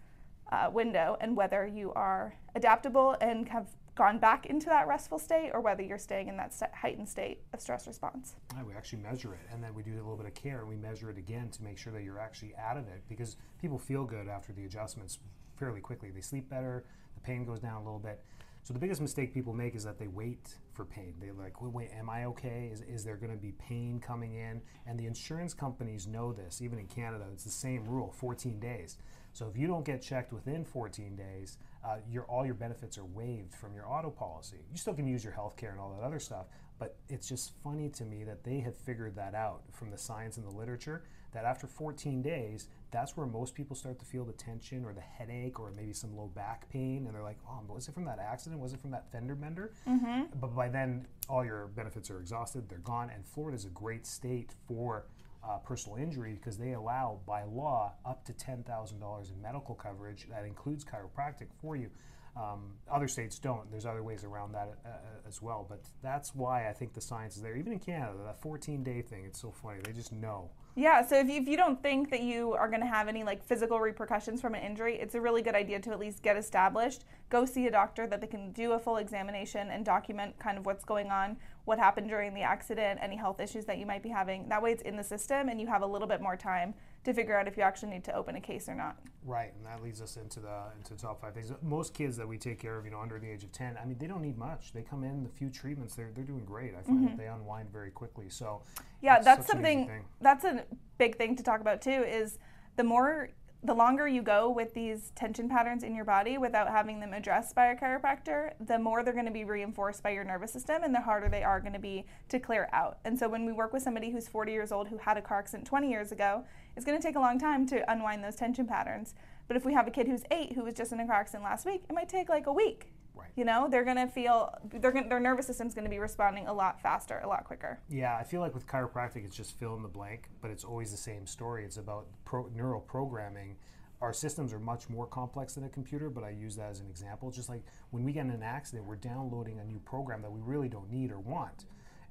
uh, 0.53 0.71
window 0.73 1.17
and 1.21 1.37
whether 1.37 1.67
you 1.67 1.93
are 1.95 2.35
adaptable 2.55 3.17
and 3.21 3.49
have 3.49 3.67
gone 3.95 4.19
back 4.19 4.47
into 4.47 4.67
that 4.67 4.89
restful 4.89 5.19
state 5.19 5.51
or 5.53 5.61
whether 5.61 5.83
you're 5.83 5.99
staying 5.99 6.29
in 6.29 6.37
that 6.37 6.53
heightened 6.75 7.09
state 7.09 7.43
of 7.53 7.61
stress 7.61 7.87
response. 7.87 8.35
Yeah, 8.55 8.65
we 8.65 8.75
actually 8.75 9.03
measure 9.03 9.35
it 9.35 9.47
and 9.53 9.63
then 9.63 9.75
we 9.75 9.83
do 9.83 9.93
a 9.93 9.97
little 9.97 10.17
bit 10.17 10.27
of 10.27 10.35
care 10.35 10.61
and 10.61 10.69
we 10.69 10.77
measure 10.77 11.11
it 11.11 11.19
again 11.19 11.49
to 11.51 11.63
make 11.63 11.79
sure 11.79 11.93
that 11.93 12.03
you're 12.03 12.19
actually 12.19 12.55
out 12.57 12.77
of 12.77 12.89
it 12.89 13.03
because 13.09 13.37
people 13.61 13.79
feel 13.79 14.05
good 14.05 14.29
after 14.29 14.53
the 14.53 14.65
adjustments 14.65 15.19
fairly 15.57 15.81
quickly. 15.81 16.11
They 16.11 16.21
sleep 16.21 16.49
better, 16.49 16.85
the 17.15 17.21
pain 17.21 17.45
goes 17.45 17.61
down 17.61 17.75
a 17.75 17.85
little 17.85 18.01
bit. 18.01 18.25
So 18.65 18.73
the 18.73 18.81
biggest 18.81 19.03
mistake 19.03 19.35
people 19.35 19.53
make 19.53 19.75
is 19.75 19.85
that 19.85 19.99
they 19.99 20.09
wait 20.09 20.55
for 20.73 20.87
pain. 20.87 21.15
They're 21.21 21.35
like, 21.35 21.61
wait, 21.61 21.73
wait 21.73 21.91
am 21.95 22.09
I 22.09 22.25
okay? 22.25 22.71
Is, 22.73 22.81
is 22.81 23.05
there 23.05 23.17
going 23.17 23.31
to 23.31 23.37
be 23.37 23.53
pain 23.53 24.01
coming 24.01 24.37
in? 24.37 24.63
And 24.87 24.99
the 24.99 25.05
insurance 25.05 25.53
companies 25.53 26.07
know 26.07 26.33
this. 26.33 26.63
Even 26.63 26.79
in 26.79 26.87
Canada, 26.87 27.27
it's 27.31 27.45
the 27.45 27.51
same 27.51 27.85
rule 27.85 28.11
14 28.11 28.59
days. 28.59 28.97
So 29.35 29.49
if 29.49 29.61
you 29.61 29.67
don't 29.67 29.85
get 29.85 30.01
checked 30.01 30.33
within 30.33 30.65
14 30.65 31.15
days, 31.15 31.59
uh, 31.85 31.97
your, 32.11 32.25
all 32.25 32.47
your 32.47 32.55
benefits 32.55 32.97
are 32.97 33.05
waived 33.05 33.55
from 33.55 33.75
your 33.75 33.87
auto 33.87 34.11
policy. 34.11 34.59
You 34.71 34.79
still 34.79 34.95
can 34.95 35.07
use 35.07 35.23
your 35.23 35.33
health 35.33 35.57
care 35.57 35.71
and 35.71 35.81
all 35.81 35.95
that 35.99 36.05
other 36.05 36.19
stuff, 36.19 36.47
but 36.79 36.97
it's 37.09 37.29
just 37.29 37.53
funny 37.63 37.89
to 37.91 38.05
me 38.05 38.25
that 38.25 38.43
they 38.43 38.61
have 38.61 38.77
figured 38.77 39.17
that 39.17 39.35
out 39.35 39.63
from 39.73 39.91
the 39.91 39.99
science 39.99 40.37
and 40.37 40.47
the 40.47 40.51
literature 40.51 41.05
that 41.35 41.45
after 41.45 41.67
14 41.67 42.23
days, 42.23 42.69
that's 42.91 43.17
where 43.17 43.27
most 43.27 43.55
people 43.55 43.75
start 43.75 43.99
to 43.99 44.05
feel 44.05 44.25
the 44.25 44.33
tension 44.33 44.85
or 44.85 44.93
the 44.93 45.01
headache 45.01 45.59
or 45.59 45.73
maybe 45.73 45.93
some 45.93 46.17
low 46.17 46.29
back 46.29 46.71
pain. 46.71 47.05
And 47.07 47.15
they're 47.15 47.23
like, 47.25 47.39
oh, 47.49 47.61
was 47.69 47.89
it 47.89 47.95
from 47.95 48.05
that 48.05 48.21
accident? 48.21 48.61
Was 48.61 48.73
it 48.73 48.81
from 48.81 48.93
that 48.93 49.11
fender 49.11 49.35
bender? 49.35 49.73
Mm-hmm. 49.87 50.23
But 50.41 50.55
by 50.55 50.69
then, 50.69 51.07
all 51.29 51.45
your 51.45 51.67
benefits 51.67 52.09
are 52.11 52.21
exhausted, 52.21 52.69
they're 52.69 52.79
gone. 52.79 53.11
And 53.13 53.27
Florida 53.27 53.57
is 53.57 53.65
a 53.65 53.71
great 53.71 54.07
state 54.07 54.53
for 54.69 55.07
uh, 55.49 55.59
personal 55.59 55.99
injury 55.99 56.35
because 56.35 56.57
they 56.57 56.73
allow 56.73 57.21
by 57.27 57.45
law 57.45 57.93
up 58.05 58.25
to 58.25 58.33
$10,000 58.33 59.33
in 59.33 59.43
medical 59.43 59.75
coverage 59.75 60.27
that 60.31 60.45
includes 60.45 60.85
chiropractic 60.85 61.49
for 61.61 61.77
you. 61.77 61.91
Um, 62.37 62.73
other 62.91 63.07
states 63.07 63.39
don't. 63.39 63.71
There's 63.71 63.87
other 63.87 64.03
ways 64.03 64.25
around 64.25 64.53
that 64.53 64.75
uh, 64.85 64.89
uh 64.89 65.29
as 65.29 65.41
well. 65.41 65.65
But 65.69 65.81
that's 66.03 66.35
why 66.35 66.69
I 66.69 66.73
think 66.73 66.93
the 66.93 67.01
science 67.01 67.37
is 67.37 67.43
there. 67.43 67.57
Even 67.57 67.73
in 67.73 67.79
Canada, 67.79 68.19
that 68.25 68.41
14 68.41 68.83
day 68.83 69.03
thing, 69.03 69.25
it's 69.25 69.41
so 69.41 69.53
funny. 69.53 69.79
They 69.85 69.93
just 69.93 70.13
know. 70.13 70.51
Yeah, 70.77 71.07
so 71.07 71.17
if 71.21 71.29
you, 71.29 71.41
if 71.41 71.47
you 71.47 71.57
don't 71.57 71.81
think 71.81 72.11
that 72.11 72.23
you 72.23 72.53
are 72.55 72.67
going 72.69 72.81
to 72.81 72.87
have 72.87 73.07
any 73.07 73.23
like 73.23 73.45
physical 73.45 73.79
repercussions 73.79 74.41
from 74.41 74.57
an 74.57 74.63
injury, 74.63 74.97
it's 74.97 75.15
a 75.15 75.21
really 75.21 75.41
good 75.41 75.55
idea 75.55 75.79
to 75.79 75.93
at 75.93 76.01
least 76.01 76.23
get 76.23 76.37
established. 76.37 77.05
Go 77.31 77.45
see 77.45 77.69
a 77.69 77.71
doctor 77.71 78.09
that 78.09 78.21
they 78.21 78.27
can 78.27 78.51
do 78.51 78.73
a 78.73 78.79
full 78.81 78.97
examination 78.97 79.71
and 79.71 79.85
document 79.85 80.37
kind 80.41 80.59
of 80.59 80.67
what's 80.67 80.85
going 80.85 81.13
on, 81.13 81.37
what 81.65 81.79
happened 81.79 82.09
during 82.09 82.35
the 82.35 82.43
accident, 82.43 83.01
any 83.03 83.17
health 83.17 83.41
issues 83.41 83.65
that 83.65 83.79
you 83.79 83.87
might 83.87 84.03
be 84.03 84.11
having. 84.11 84.49
That 84.49 84.63
way 84.63 84.73
it's 84.73 84.83
in 84.83 84.97
the 84.97 85.05
system 85.05 85.49
and 85.49 85.61
you 85.61 85.67
have 85.67 85.83
a 85.83 85.87
little 85.87 86.09
bit 86.09 86.21
more 86.21 86.37
time 86.37 86.75
to 87.05 87.13
figure 87.13 87.39
out 87.39 87.49
if 87.49 87.57
you 87.57 87.63
actually 87.63 87.91
need 87.91 88.05
to 88.05 88.15
open 88.15 88.37
a 88.37 88.41
case 88.41 88.69
or 88.69 88.75
not. 88.75 88.97
Right, 89.25 89.53
and 89.57 89.65
that 89.67 89.83
leads 89.83 90.03
us 90.03 90.17
into 90.17 90.41
the 90.41 90.65
into 90.77 90.95
the 90.95 91.01
top 91.01 91.21
five 91.21 91.35
things. 91.35 91.51
Most 91.63 91.95
kids 91.95 92.17
that 92.19 92.29
we 92.29 92.37
take 92.37 92.59
care 92.59 92.77
of, 92.77 92.85
you 92.85 92.91
know, 92.91 93.01
under 93.01 93.19
the 93.19 93.31
age 93.31 93.45
of 93.45 93.53
ten, 93.53 93.79
I 93.81 93.87
mean, 93.87 93.97
they 93.99 94.07
don't 94.07 94.23
need 94.23 94.37
much. 94.37 94.73
They 94.73 94.83
come 94.83 95.05
in, 95.05 95.23
the 95.23 95.31
few 95.31 95.49
treatments, 95.49 95.95
they're 95.95 96.11
they're 96.15 96.25
doing 96.25 96.45
great. 96.45 96.75
I 96.75 96.83
find 96.83 96.99
mm-hmm. 96.99 97.07
that 97.07 97.17
they 97.17 97.27
unwind 97.27 97.71
very 97.71 97.91
quickly. 97.91 98.29
So 98.29 98.63
yeah, 99.01 99.21
that's 99.21 99.47
something. 99.47 99.91
That's 100.21 100.45
a 100.45 100.65
big 100.99 101.17
thing 101.17 101.37
to 101.37 101.43
talk 101.43 101.61
about 101.61 101.81
too. 101.81 101.91
Is 101.91 102.39
the 102.77 102.85
more 102.85 103.31
the 103.65 103.73
longer 103.73 104.07
you 104.07 104.21
go 104.21 104.51
with 104.51 104.75
these 104.75 105.11
tension 105.15 105.49
patterns 105.49 105.83
in 105.83 105.95
your 105.95 106.05
body 106.05 106.37
without 106.37 106.69
having 106.69 107.01
them 107.01 107.15
addressed 107.15 107.55
by 107.55 107.69
a 107.69 107.77
chiropractor, 107.77 108.53
the 108.61 108.79
more 108.79 109.03
they're 109.03 109.15
going 109.15 109.25
to 109.25 109.33
be 109.33 109.45
reinforced 109.45 110.03
by 110.03 110.11
your 110.11 110.23
nervous 110.23 110.53
system 110.53 110.83
and 110.85 110.95
the 110.95 111.01
harder 111.01 111.31
they 111.31 111.43
are 111.43 111.61
going 111.61 111.73
to 111.73 111.79
be 111.79 112.05
to 112.29 112.39
clear 112.39 112.69
out. 112.75 112.99
And 113.07 113.19
so 113.19 113.27
when 113.27 113.47
we 113.47 113.53
work 113.53 113.73
with 113.73 113.83
somebody 113.83 114.11
who's 114.11 114.29
40 114.29 114.53
years 114.53 114.71
old 114.71 114.89
who 114.89 114.99
had 114.99 115.17
a 115.17 115.23
car 115.23 115.39
accident 115.39 115.67
20 115.67 115.89
years 115.89 116.13
ago, 116.13 116.45
it's 116.77 116.85
going 116.85 117.01
to 117.01 117.03
take 117.03 117.17
a 117.17 117.21
long 117.21 117.39
time 117.39 117.67
to 117.69 117.91
unwind 117.91 118.23
those 118.23 118.37
tension 118.37 118.67
patterns. 118.67 119.15
But 119.49 119.57
if 119.57 119.65
we 119.65 119.73
have 119.73 119.87
a 119.87 119.91
kid 119.91 120.09
who's 120.09 120.25
8 120.31 120.53
who 120.53 120.65
was 120.65 120.75
just 120.75 120.93
in 120.93 121.01
a 121.01 121.07
car 121.07 121.17
accident 121.17 121.45
last 121.45 121.65
week, 121.65 121.85
it 121.89 121.95
might 121.95 122.11
take 122.11 122.29
like 122.29 122.47
a 122.47 122.53
week 122.53 122.93
Right. 123.15 123.31
You 123.37 123.45
know, 123.45 123.69
they're 123.71 123.85
going 123.85 123.97
to 123.97 124.09
feel 124.09 124.53
they're 124.65 124.91
gonna, 124.91 125.09
their 125.09 125.21
nervous 125.21 125.47
system's 125.47 125.75
going 125.75 125.85
to 125.85 125.91
be 125.91 125.99
responding 125.99 126.47
a 126.49 126.53
lot 126.53 126.81
faster, 126.81 127.21
a 127.23 127.29
lot 127.29 127.45
quicker. 127.45 127.79
Yeah, 127.89 128.17
I 128.17 128.25
feel 128.25 128.41
like 128.41 128.55
with 128.55 128.67
chiropractic, 128.67 129.25
it's 129.25 129.37
just 129.37 129.59
fill 129.59 129.77
in 129.77 129.83
the 129.83 129.89
blank, 129.89 130.29
but 130.41 130.51
it's 130.51 130.65
always 130.65 130.91
the 130.91 130.97
same 130.97 131.27
story. 131.27 131.65
It's 131.65 131.77
about 131.77 132.07
pro, 132.25 132.49
neural 132.55 132.81
programming. 132.81 133.57
Our 134.01 134.13
systems 134.13 134.53
are 134.53 134.59
much 134.59 134.91
more 134.91 135.07
complex 135.07 135.55
than 135.55 135.65
a 135.65 135.69
computer, 135.69 136.11
but 136.11 136.25
I 136.25 136.31
use 136.31 136.57
that 136.57 136.71
as 136.71 136.81
an 136.81 136.89
example. 136.89 137.31
Just 137.31 137.49
like 137.49 137.63
when 137.91 138.05
we 138.05 138.13
get 138.13 138.27
in 138.27 138.31
an 138.31 138.43
accident, 138.43 138.87
we're 138.87 138.97
downloading 138.97 139.59
a 139.61 139.65
new 139.65 139.79
program 139.79 140.21
that 140.23 140.31
we 140.31 140.41
really 140.41 140.69
don't 140.69 140.91
need 140.91 141.11
or 141.11 141.21
want. 141.21 141.65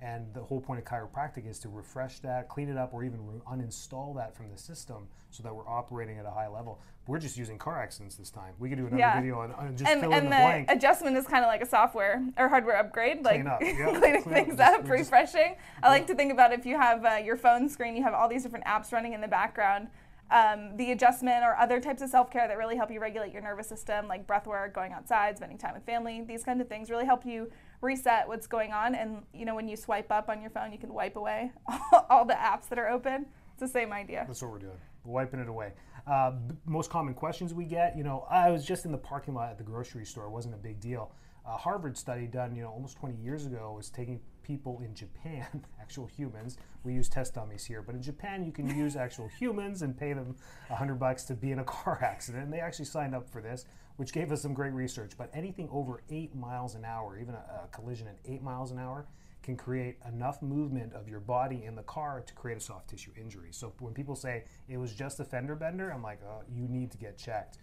And 0.04 0.26
the 0.34 0.42
whole 0.42 0.60
point 0.60 0.80
of 0.80 0.86
chiropractic 0.86 1.50
is 1.50 1.60
to 1.60 1.70
refresh 1.70 2.20
that, 2.20 2.50
clean 2.50 2.68
it 2.68 2.78
up, 2.78 2.94
or 2.94 3.06
even 3.06 3.26
re- 3.26 3.40
uninstall 3.50 4.14
that 4.18 4.36
from 4.36 4.52
the 4.52 4.58
system 4.58 5.08
so 5.30 5.42
that 5.44 5.56
we're 5.56 5.68
operating 5.68 6.20
at 6.20 6.26
a 6.26 6.30
high 6.30 6.50
level. 6.50 6.82
We're 7.08 7.20
just 7.20 7.38
using 7.38 7.58
car 7.58 7.82
accidents 7.82 8.18
this 8.18 8.30
time. 8.30 8.54
We 8.60 8.68
could 8.68 8.78
do 8.78 8.88
another 8.88 9.00
yeah. 9.00 9.16
video 9.16 9.40
on, 9.40 9.54
on 9.54 9.78
just 9.78 9.90
and, 9.90 10.02
fill 10.02 10.14
and 10.14 10.26
in 10.26 10.30
the, 10.30 10.36
the 10.36 10.42
blank. 10.42 10.70
adjustment 10.70 11.16
is 11.16 11.26
kind 11.26 11.46
of 11.46 11.48
like 11.48 11.62
a 11.62 11.66
software 11.66 12.22
or 12.38 12.50
hardware 12.50 12.78
upgrade, 12.78 13.24
like 13.24 13.36
clean 13.36 13.48
up. 13.48 13.60
Cleaning 13.62 14.24
clean 14.24 14.34
things 14.34 14.60
up, 14.60 14.82
up, 14.82 14.90
refreshing. 14.90 15.56
I 15.82 15.88
like 15.88 16.06
to 16.08 16.16
think 16.16 16.34
about 16.34 16.52
if 16.52 16.66
you 16.66 16.76
have 16.78 17.06
uh, 17.06 17.16
your 17.24 17.38
phone 17.38 17.70
screen, 17.70 17.96
you 17.96 18.04
have 18.04 18.14
all 18.14 18.28
these 18.28 18.44
different 18.44 18.66
apps 18.66 18.92
running 18.92 19.14
in 19.14 19.22
the 19.22 19.28
background. 19.30 19.88
Um, 20.32 20.76
the 20.78 20.92
adjustment 20.92 21.44
or 21.44 21.56
other 21.58 21.80
types 21.80 22.02
of 22.02 22.10
self 22.10 22.30
care 22.32 22.48
that 22.48 22.58
really 22.58 22.76
help 22.76 22.92
you 22.92 23.00
regulate 23.00 23.32
your 23.32 23.42
nervous 23.42 23.68
system, 23.68 24.08
like 24.08 24.26
breath 24.28 24.48
work, 24.48 24.74
going 24.74 24.92
outside, 24.92 25.38
spending 25.38 25.58
time 25.58 25.76
with 25.76 25.86
family, 25.86 26.24
these 26.28 26.44
kind 26.44 26.60
of 26.60 26.68
things 26.68 26.90
really 26.90 27.06
help 27.06 27.26
you 27.26 27.52
reset 27.84 28.28
what's 28.28 28.48
going 28.48 28.72
on. 28.72 28.96
And 28.96 29.24
you 29.34 29.46
know, 29.46 29.56
when 29.56 29.68
you 29.68 29.76
swipe 29.76 30.12
up 30.12 30.30
on 30.30 30.42
your 30.42 30.50
phone, 30.50 30.72
you 30.72 30.80
can 30.80 30.94
wipe 30.94 31.16
away 31.16 31.52
all 32.10 32.26
the 32.26 32.34
apps 32.34 32.70
that 32.70 32.80
are 32.80 32.90
open. 32.90 33.26
It's 33.52 33.60
the 33.60 33.68
same 33.68 33.94
idea. 33.94 34.26
That's 34.28 34.42
what 34.42 34.52
we're 34.52 34.60
doing. 34.60 34.78
Wiping 35.04 35.40
it 35.40 35.50
away. 35.50 35.74
Uh, 36.08 36.34
most 36.66 36.90
common 36.90 37.14
questions 37.14 37.54
we 37.54 37.66
get, 37.66 37.96
you 37.96 38.04
know, 38.04 38.26
I 38.30 38.50
was 38.52 38.66
just 38.66 38.86
in 38.86 38.92
the 38.92 38.98
parking 38.98 39.34
lot 39.34 39.52
at 39.52 39.58
the 39.58 39.64
grocery 39.64 40.06
store. 40.06 40.26
It 40.26 40.32
wasn't 40.32 40.56
a 40.56 40.58
big 40.58 40.80
deal. 40.80 41.12
A 41.46 41.58
Harvard 41.58 41.98
study 41.98 42.26
done, 42.26 42.56
you 42.56 42.64
know, 42.64 42.70
almost 42.70 42.98
20 42.98 43.16
years 43.22 43.46
ago 43.46 43.74
was 43.76 43.90
taking 43.90 44.20
people 44.44 44.82
in 44.84 44.94
Japan, 44.94 45.64
actual 45.82 46.06
humans. 46.06 46.58
We 46.84 46.94
use 46.94 47.10
test 47.10 47.34
dummies 47.34 47.66
here, 47.66 47.82
but 47.82 47.96
in 47.96 48.02
Japan 48.02 48.44
you 48.44 48.52
can 48.52 48.68
use 48.78 48.96
actual 48.96 49.30
humans 49.40 49.82
and 49.82 49.98
pay 49.98 50.14
them 50.14 50.36
100 50.68 50.96
bucks 50.96 51.24
to 51.26 51.34
be 51.34 51.52
in 51.52 51.60
a 51.60 51.64
car 51.66 52.00
accident. 52.02 52.44
And 52.44 52.54
they 52.54 52.60
actually 52.60 52.86
signed 52.86 53.16
up 53.16 53.30
for 53.30 53.42
this 53.42 53.66
which 53.98 54.12
gave 54.12 54.32
us 54.32 54.42
some 54.42 54.54
great 54.54 54.74
research. 54.74 55.14
But 55.18 55.30
anything 55.34 55.70
over 55.72 56.02
eight 56.10 56.36
miles 56.36 56.76
an 56.76 56.86
hour, 56.86 57.18
even 57.20 57.36
a, 57.36 57.64
a, 57.64 57.68
collision 57.72 58.08
at 58.08 58.18
eight 58.26 58.42
miles 58.42 58.72
an 58.72 58.80
hour, 58.80 59.06
can 59.42 59.58
create 59.58 59.98
enough 60.08 60.42
movement 60.42 60.94
of 60.94 61.10
your 61.10 61.20
body 61.20 61.66
in 61.66 61.76
the 61.76 61.84
car 61.84 62.24
to 62.26 62.34
create 62.34 62.58
a 62.58 62.62
soft 62.62 62.90
tissue 62.90 63.12
injury. 63.20 63.50
So 63.52 63.74
when 63.80 63.94
people 63.94 64.16
say 64.16 64.46
it 64.70 64.78
was 64.78 64.94
just 64.94 65.20
a 65.20 65.26
fender 65.26 65.56
bender, 65.56 65.92
I'm 65.92 66.02
like, 66.02 66.20
oh, 66.26 66.44
you 66.50 66.68
need 66.68 66.92
to 66.92 66.98
get 66.98 67.18
checked. 67.18 67.58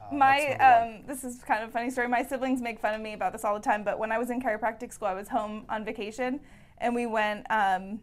Uh, 0.00 0.14
my 0.14 0.54
um, 0.56 1.02
this 1.06 1.24
is 1.24 1.42
kind 1.42 1.62
of 1.62 1.70
a 1.70 1.72
funny 1.72 1.90
story. 1.90 2.08
My 2.08 2.22
siblings 2.22 2.60
make 2.60 2.80
fun 2.80 2.94
of 2.94 3.00
me 3.00 3.12
about 3.12 3.32
this 3.32 3.44
all 3.44 3.54
the 3.54 3.60
time. 3.60 3.84
But 3.84 3.98
when 3.98 4.12
I 4.12 4.18
was 4.18 4.30
in 4.30 4.40
chiropractic 4.40 4.92
school, 4.92 5.08
I 5.08 5.14
was 5.14 5.28
home 5.28 5.64
on 5.68 5.84
vacation, 5.84 6.40
and 6.78 6.94
we 6.94 7.06
went 7.06 7.46
um, 7.50 8.00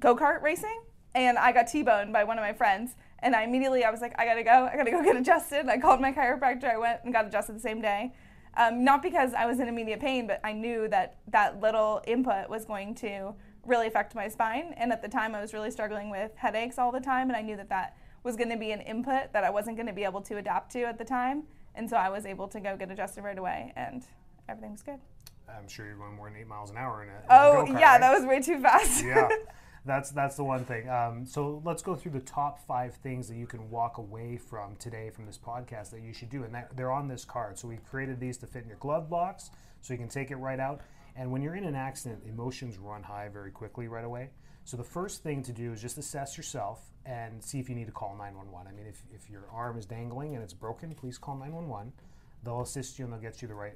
go 0.00 0.16
kart 0.16 0.42
racing, 0.42 0.80
and 1.14 1.38
I 1.38 1.52
got 1.52 1.68
T-boned 1.68 2.12
by 2.12 2.24
one 2.24 2.38
of 2.38 2.42
my 2.42 2.52
friends 2.52 2.94
And 3.20 3.34
I 3.34 3.42
immediately, 3.42 3.84
I 3.84 3.90
was 3.90 4.00
like, 4.00 4.14
I 4.18 4.24
gotta 4.24 4.42
go. 4.44 4.68
I 4.72 4.76
gotta 4.76 4.90
go 4.90 5.02
get 5.02 5.16
adjusted. 5.16 5.68
I 5.68 5.78
called 5.78 6.00
my 6.00 6.12
chiropractor. 6.12 6.72
I 6.72 6.78
went 6.78 7.00
and 7.04 7.12
got 7.12 7.26
adjusted 7.26 7.56
the 7.56 7.60
same 7.60 7.80
day. 7.80 8.12
Um, 8.56 8.84
not 8.84 9.02
because 9.02 9.34
I 9.34 9.46
was 9.46 9.60
in 9.60 9.68
immediate 9.68 10.00
pain, 10.00 10.26
but 10.26 10.40
I 10.44 10.52
knew 10.52 10.88
that 10.88 11.18
that 11.28 11.60
little 11.60 12.02
input 12.06 12.48
was 12.48 12.64
going 12.64 12.94
to 12.96 13.34
really 13.64 13.86
affect 13.86 14.14
my 14.14 14.28
spine. 14.28 14.74
And 14.76 14.92
at 14.92 15.02
the 15.02 15.08
time, 15.08 15.34
I 15.34 15.40
was 15.40 15.52
really 15.52 15.70
struggling 15.70 16.10
with 16.10 16.32
headaches 16.36 16.78
all 16.78 16.90
the 16.92 17.00
time. 17.00 17.28
And 17.28 17.36
I 17.36 17.42
knew 17.42 17.56
that 17.56 17.68
that 17.68 17.96
was 18.22 18.36
going 18.36 18.50
to 18.50 18.56
be 18.56 18.72
an 18.72 18.80
input 18.80 19.32
that 19.32 19.44
I 19.44 19.50
wasn't 19.50 19.76
going 19.76 19.86
to 19.86 19.92
be 19.92 20.04
able 20.04 20.20
to 20.22 20.36
adapt 20.36 20.72
to 20.72 20.82
at 20.82 20.98
the 20.98 21.04
time. 21.04 21.44
And 21.74 21.88
so 21.88 21.96
I 21.96 22.08
was 22.08 22.26
able 22.26 22.48
to 22.48 22.60
go 22.60 22.76
get 22.76 22.90
adjusted 22.90 23.22
right 23.22 23.38
away, 23.38 23.72
and 23.76 24.04
everything 24.48 24.72
was 24.72 24.82
good. 24.82 24.98
I'm 25.48 25.68
sure 25.68 25.86
you're 25.86 25.96
going 25.96 26.16
more 26.16 26.28
than 26.28 26.38
eight 26.38 26.46
miles 26.46 26.70
an 26.70 26.76
hour 26.76 27.02
in 27.02 27.08
it. 27.08 27.24
Oh, 27.30 27.64
yeah, 27.66 27.92
right? 27.92 28.00
that 28.00 28.12
was 28.12 28.26
way 28.26 28.40
too 28.40 28.60
fast. 28.60 29.04
yeah, 29.04 29.28
that's 29.86 30.10
that's 30.10 30.36
the 30.36 30.44
one 30.44 30.64
thing. 30.64 30.88
Um, 30.88 31.24
so 31.24 31.62
let's 31.64 31.82
go 31.82 31.94
through 31.94 32.12
the 32.12 32.20
top 32.20 32.66
five 32.66 32.94
things 32.96 33.28
that 33.28 33.36
you 33.36 33.46
can 33.46 33.70
walk 33.70 33.98
away 33.98 34.36
from 34.36 34.76
today 34.76 35.10
from 35.10 35.26
this 35.26 35.38
podcast 35.38 35.90
that 35.90 36.02
you 36.02 36.12
should 36.12 36.30
do, 36.30 36.42
and 36.44 36.54
that, 36.54 36.76
they're 36.76 36.92
on 36.92 37.08
this 37.08 37.24
card. 37.24 37.58
So 37.58 37.68
we 37.68 37.78
created 37.88 38.20
these 38.20 38.36
to 38.38 38.46
fit 38.46 38.62
in 38.64 38.68
your 38.68 38.78
glove 38.78 39.08
box, 39.08 39.50
so 39.80 39.94
you 39.94 39.98
can 39.98 40.08
take 40.08 40.30
it 40.30 40.36
right 40.36 40.60
out. 40.60 40.80
And 41.16 41.32
when 41.32 41.42
you're 41.42 41.56
in 41.56 41.64
an 41.64 41.74
accident, 41.74 42.22
emotions 42.28 42.78
run 42.78 43.02
high 43.02 43.28
very 43.28 43.50
quickly 43.50 43.88
right 43.88 44.04
away. 44.04 44.30
So 44.64 44.76
the 44.76 44.84
first 44.84 45.22
thing 45.22 45.42
to 45.44 45.52
do 45.52 45.72
is 45.72 45.80
just 45.80 45.96
assess 45.96 46.36
yourself 46.36 46.90
and 47.08 47.42
see 47.42 47.58
if 47.58 47.68
you 47.68 47.74
need 47.74 47.86
to 47.86 47.92
call 47.92 48.14
911. 48.18 48.70
I 48.70 48.76
mean, 48.76 48.86
if, 48.86 49.02
if 49.12 49.30
your 49.30 49.44
arm 49.50 49.78
is 49.78 49.86
dangling 49.86 50.34
and 50.34 50.44
it's 50.44 50.52
broken, 50.52 50.94
please 50.94 51.16
call 51.16 51.36
911 51.36 51.92
they'll 52.44 52.60
assist 52.60 52.98
you 52.98 53.04
and 53.04 53.12
they'll 53.12 53.20
get 53.20 53.42
you 53.42 53.48
the 53.48 53.54
right 53.54 53.74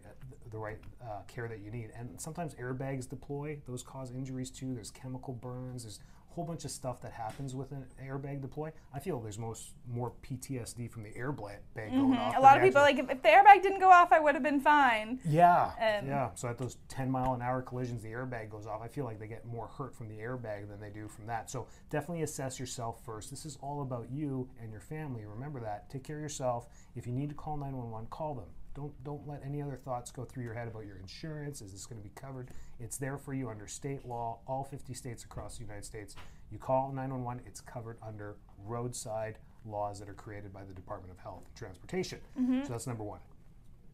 the 0.50 0.58
right 0.58 0.78
uh, 1.02 1.22
care 1.26 1.48
that 1.48 1.60
you 1.60 1.70
need. 1.70 1.90
And 1.96 2.20
sometimes 2.20 2.54
airbags 2.54 3.08
deploy; 3.08 3.58
those 3.66 3.82
cause 3.82 4.10
injuries 4.10 4.50
too. 4.50 4.74
There's 4.74 4.90
chemical 4.90 5.34
burns. 5.34 5.84
There's 5.84 6.00
whole 6.32 6.44
bunch 6.44 6.64
of 6.64 6.70
stuff 6.70 7.00
that 7.02 7.12
happens 7.12 7.54
with 7.54 7.72
an 7.72 7.84
airbag 8.02 8.40
deploy. 8.40 8.72
I 8.94 8.98
feel 9.00 9.20
there's 9.20 9.38
most 9.38 9.72
more 9.86 10.12
PTSD 10.22 10.90
from 10.90 11.02
the 11.02 11.10
airbag 11.10 11.90
going 11.90 12.14
off. 12.16 12.36
A 12.36 12.40
lot 12.40 12.56
of 12.56 12.62
people 12.62 12.80
like 12.82 12.98
if, 12.98 13.10
if 13.10 13.22
the 13.22 13.28
airbag 13.28 13.62
didn't 13.62 13.80
go 13.80 13.90
off, 13.90 14.12
I 14.12 14.18
would 14.20 14.34
have 14.34 14.42
been 14.42 14.60
fine. 14.60 15.20
yeah, 15.24 15.66
Um, 15.80 16.06
yeah. 16.06 16.30
So 16.34 16.48
at 16.48 16.58
those 16.58 16.78
10 16.88 17.10
mile 17.10 17.34
an 17.34 17.42
hour 17.42 17.62
collisions, 17.62 18.02
the 18.02 18.08
airbag 18.08 18.50
goes 18.50 18.66
off. 18.66 18.80
I 18.82 18.88
feel 18.88 19.04
like 19.04 19.18
they 19.18 19.26
get 19.28 19.44
more 19.44 19.68
hurt 19.68 19.94
from 19.94 20.08
the 20.08 20.16
airbag 20.16 20.68
than 20.68 20.80
they 20.80 20.90
do 20.90 21.08
from 21.08 21.26
that. 21.26 21.50
So 21.50 21.66
definitely 21.90 22.22
assess 22.22 22.58
yourself 22.58 23.04
first. 23.04 23.30
This 23.30 23.44
is 23.44 23.58
all 23.60 23.82
about 23.82 24.10
you 24.10 24.48
and 24.60 24.70
your 24.72 24.80
family. 24.80 25.24
Remember 25.26 25.60
that. 25.60 25.90
Take 25.90 26.04
care 26.04 26.16
of 26.16 26.22
yourself. 26.22 26.66
If 26.96 27.06
you 27.06 27.12
need 27.12 27.28
to 27.28 27.34
call 27.34 27.56
911, 27.56 28.08
call 28.10 28.34
them. 28.34 28.46
Don't 28.74 28.92
don't 29.04 29.26
let 29.28 29.42
any 29.44 29.60
other 29.60 29.76
thoughts 29.76 30.10
go 30.10 30.24
through 30.24 30.44
your 30.44 30.54
head 30.54 30.68
about 30.68 30.86
your 30.86 30.96
insurance. 30.96 31.60
Is 31.60 31.72
this 31.72 31.86
going 31.86 32.00
to 32.00 32.08
be 32.08 32.14
covered? 32.14 32.50
It's 32.80 32.96
there 32.96 33.18
for 33.18 33.34
you 33.34 33.50
under 33.50 33.66
state 33.66 34.06
law. 34.06 34.38
All 34.46 34.64
50 34.64 34.94
states 34.94 35.24
across 35.24 35.58
the 35.58 35.64
United 35.64 35.84
States. 35.84 36.16
You 36.50 36.58
call 36.58 36.88
911. 36.88 37.42
It's 37.46 37.60
covered 37.60 37.98
under 38.06 38.36
roadside 38.64 39.38
laws 39.64 39.98
that 40.00 40.08
are 40.08 40.14
created 40.14 40.52
by 40.52 40.64
the 40.64 40.74
Department 40.74 41.12
of 41.12 41.18
Health 41.18 41.42
and 41.46 41.56
Transportation. 41.56 42.18
Mm-hmm. 42.38 42.64
So 42.64 42.70
that's 42.70 42.86
number 42.86 43.04
one. 43.04 43.20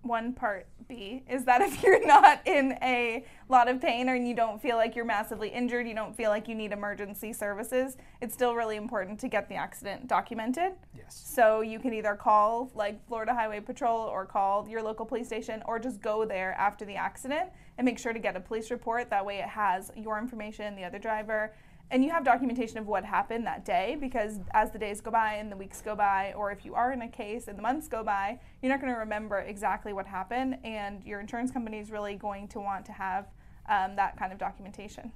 One 0.09 0.33
part 0.33 0.67
B 0.89 1.23
is 1.29 1.45
that 1.45 1.61
if 1.61 1.83
you're 1.83 2.05
not 2.05 2.41
in 2.47 2.79
a 2.83 3.25
lot 3.51 3.69
of 3.69 3.79
pain 3.79 4.09
or 4.09 4.17
you 4.17 4.35
don't 4.35 4.61
feel 4.61 4.77
like 4.77 4.97
you're 4.97 5.05
massively 5.05 5.51
injured, 5.51 5.87
you 5.87 5.95
don't 5.95 6.17
feel 6.17 6.31
like 6.31 6.49
you 6.49 6.55
need 6.55 6.73
emergency 6.73 7.35
services, 7.35 7.99
it's 8.23 8.33
still 8.33 8.55
really 8.55 8.77
important 8.77 9.21
to 9.21 9.29
get 9.29 9.51
the 9.51 9.55
accident 9.55 10.09
documented. 10.09 10.73
Yes. 10.97 11.23
So 11.27 11.61
you 11.61 11.79
can 11.79 11.93
either 11.93 12.15
call 12.15 12.71
like 12.75 13.07
Florida 13.07 13.35
Highway 13.35 13.61
Patrol 13.61 14.01
or 14.01 14.25
call 14.25 14.67
your 14.67 14.83
local 14.83 15.05
police 15.05 15.27
station 15.27 15.63
or 15.67 15.79
just 15.79 16.01
go 16.01 16.25
there 16.25 16.55
after 16.55 16.87
the 16.87 16.97
accident 16.97 17.51
and 17.77 17.85
make 17.85 17.99
sure 17.99 18.15
to 18.15 18.19
get 18.19 18.35
a 18.35 18.41
police 18.41 18.71
report. 18.71 19.11
That 19.11 19.27
way 19.27 19.41
it 19.41 19.49
has 19.49 19.93
your 19.95 20.19
information, 20.19 20.75
the 20.75 20.85
other 20.85 20.99
driver, 20.99 21.53
and 21.91 22.05
you 22.05 22.11
have 22.11 22.25
documentation 22.25 22.79
of 22.79 22.87
what 22.87 23.05
happened 23.05 23.47
that 23.47 23.65
day 23.65 23.97
because 23.99 24.41
as 24.53 24.71
the 24.71 24.79
days 24.79 25.01
go 25.01 25.11
by 25.11 25.35
and 25.35 25.51
the 25.51 25.57
weeks 25.57 25.81
go 25.81 25.95
by, 25.95 26.33
or 26.37 26.51
if 26.53 26.65
you 26.65 26.75
are 26.75 26.93
in 26.93 27.03
a 27.03 27.09
case 27.09 27.49
and 27.49 27.57
the 27.57 27.63
months 27.63 27.89
go 27.89 28.03
by, 28.05 28.39
you're 28.63 28.71
not 28.71 28.81
going 28.81 28.93
to 28.93 28.99
remember 28.99 29.39
exactly 29.39 29.93
what 29.93 30.07
happened, 30.07 30.59
and 30.65 31.03
your 31.05 31.21
insurance 31.21 31.51
company 31.51 31.79
is 31.79 31.91
really 31.91 32.15
going 32.15 32.47
to 32.49 32.61
want 32.61 32.85
to 32.87 32.93
have 32.93 33.27
um, 33.69 33.97
that 33.97 34.19
kind 34.19 34.33
of 34.33 34.39
documentation. 34.39 35.13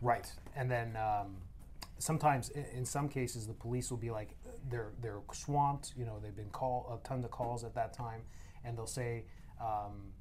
Right, 0.00 0.30
and 0.56 0.70
then 0.70 0.96
um, 0.96 1.36
sometimes, 1.98 2.50
in 2.50 2.84
some 2.84 3.08
cases, 3.08 3.46
the 3.46 3.52
police 3.52 3.90
will 3.90 3.98
be 3.98 4.10
like, 4.10 4.30
they're 4.70 4.92
they're 5.02 5.20
swamped. 5.32 5.92
You 5.96 6.04
know, 6.06 6.18
they've 6.22 6.36
been 6.36 6.50
call 6.50 7.00
a 7.02 7.06
ton 7.06 7.22
of 7.24 7.30
calls 7.30 7.64
at 7.64 7.74
that 7.74 7.92
time, 7.92 8.22
and 8.64 8.76
they'll 8.76 8.86
say, 8.86 9.24
um, 9.60 10.12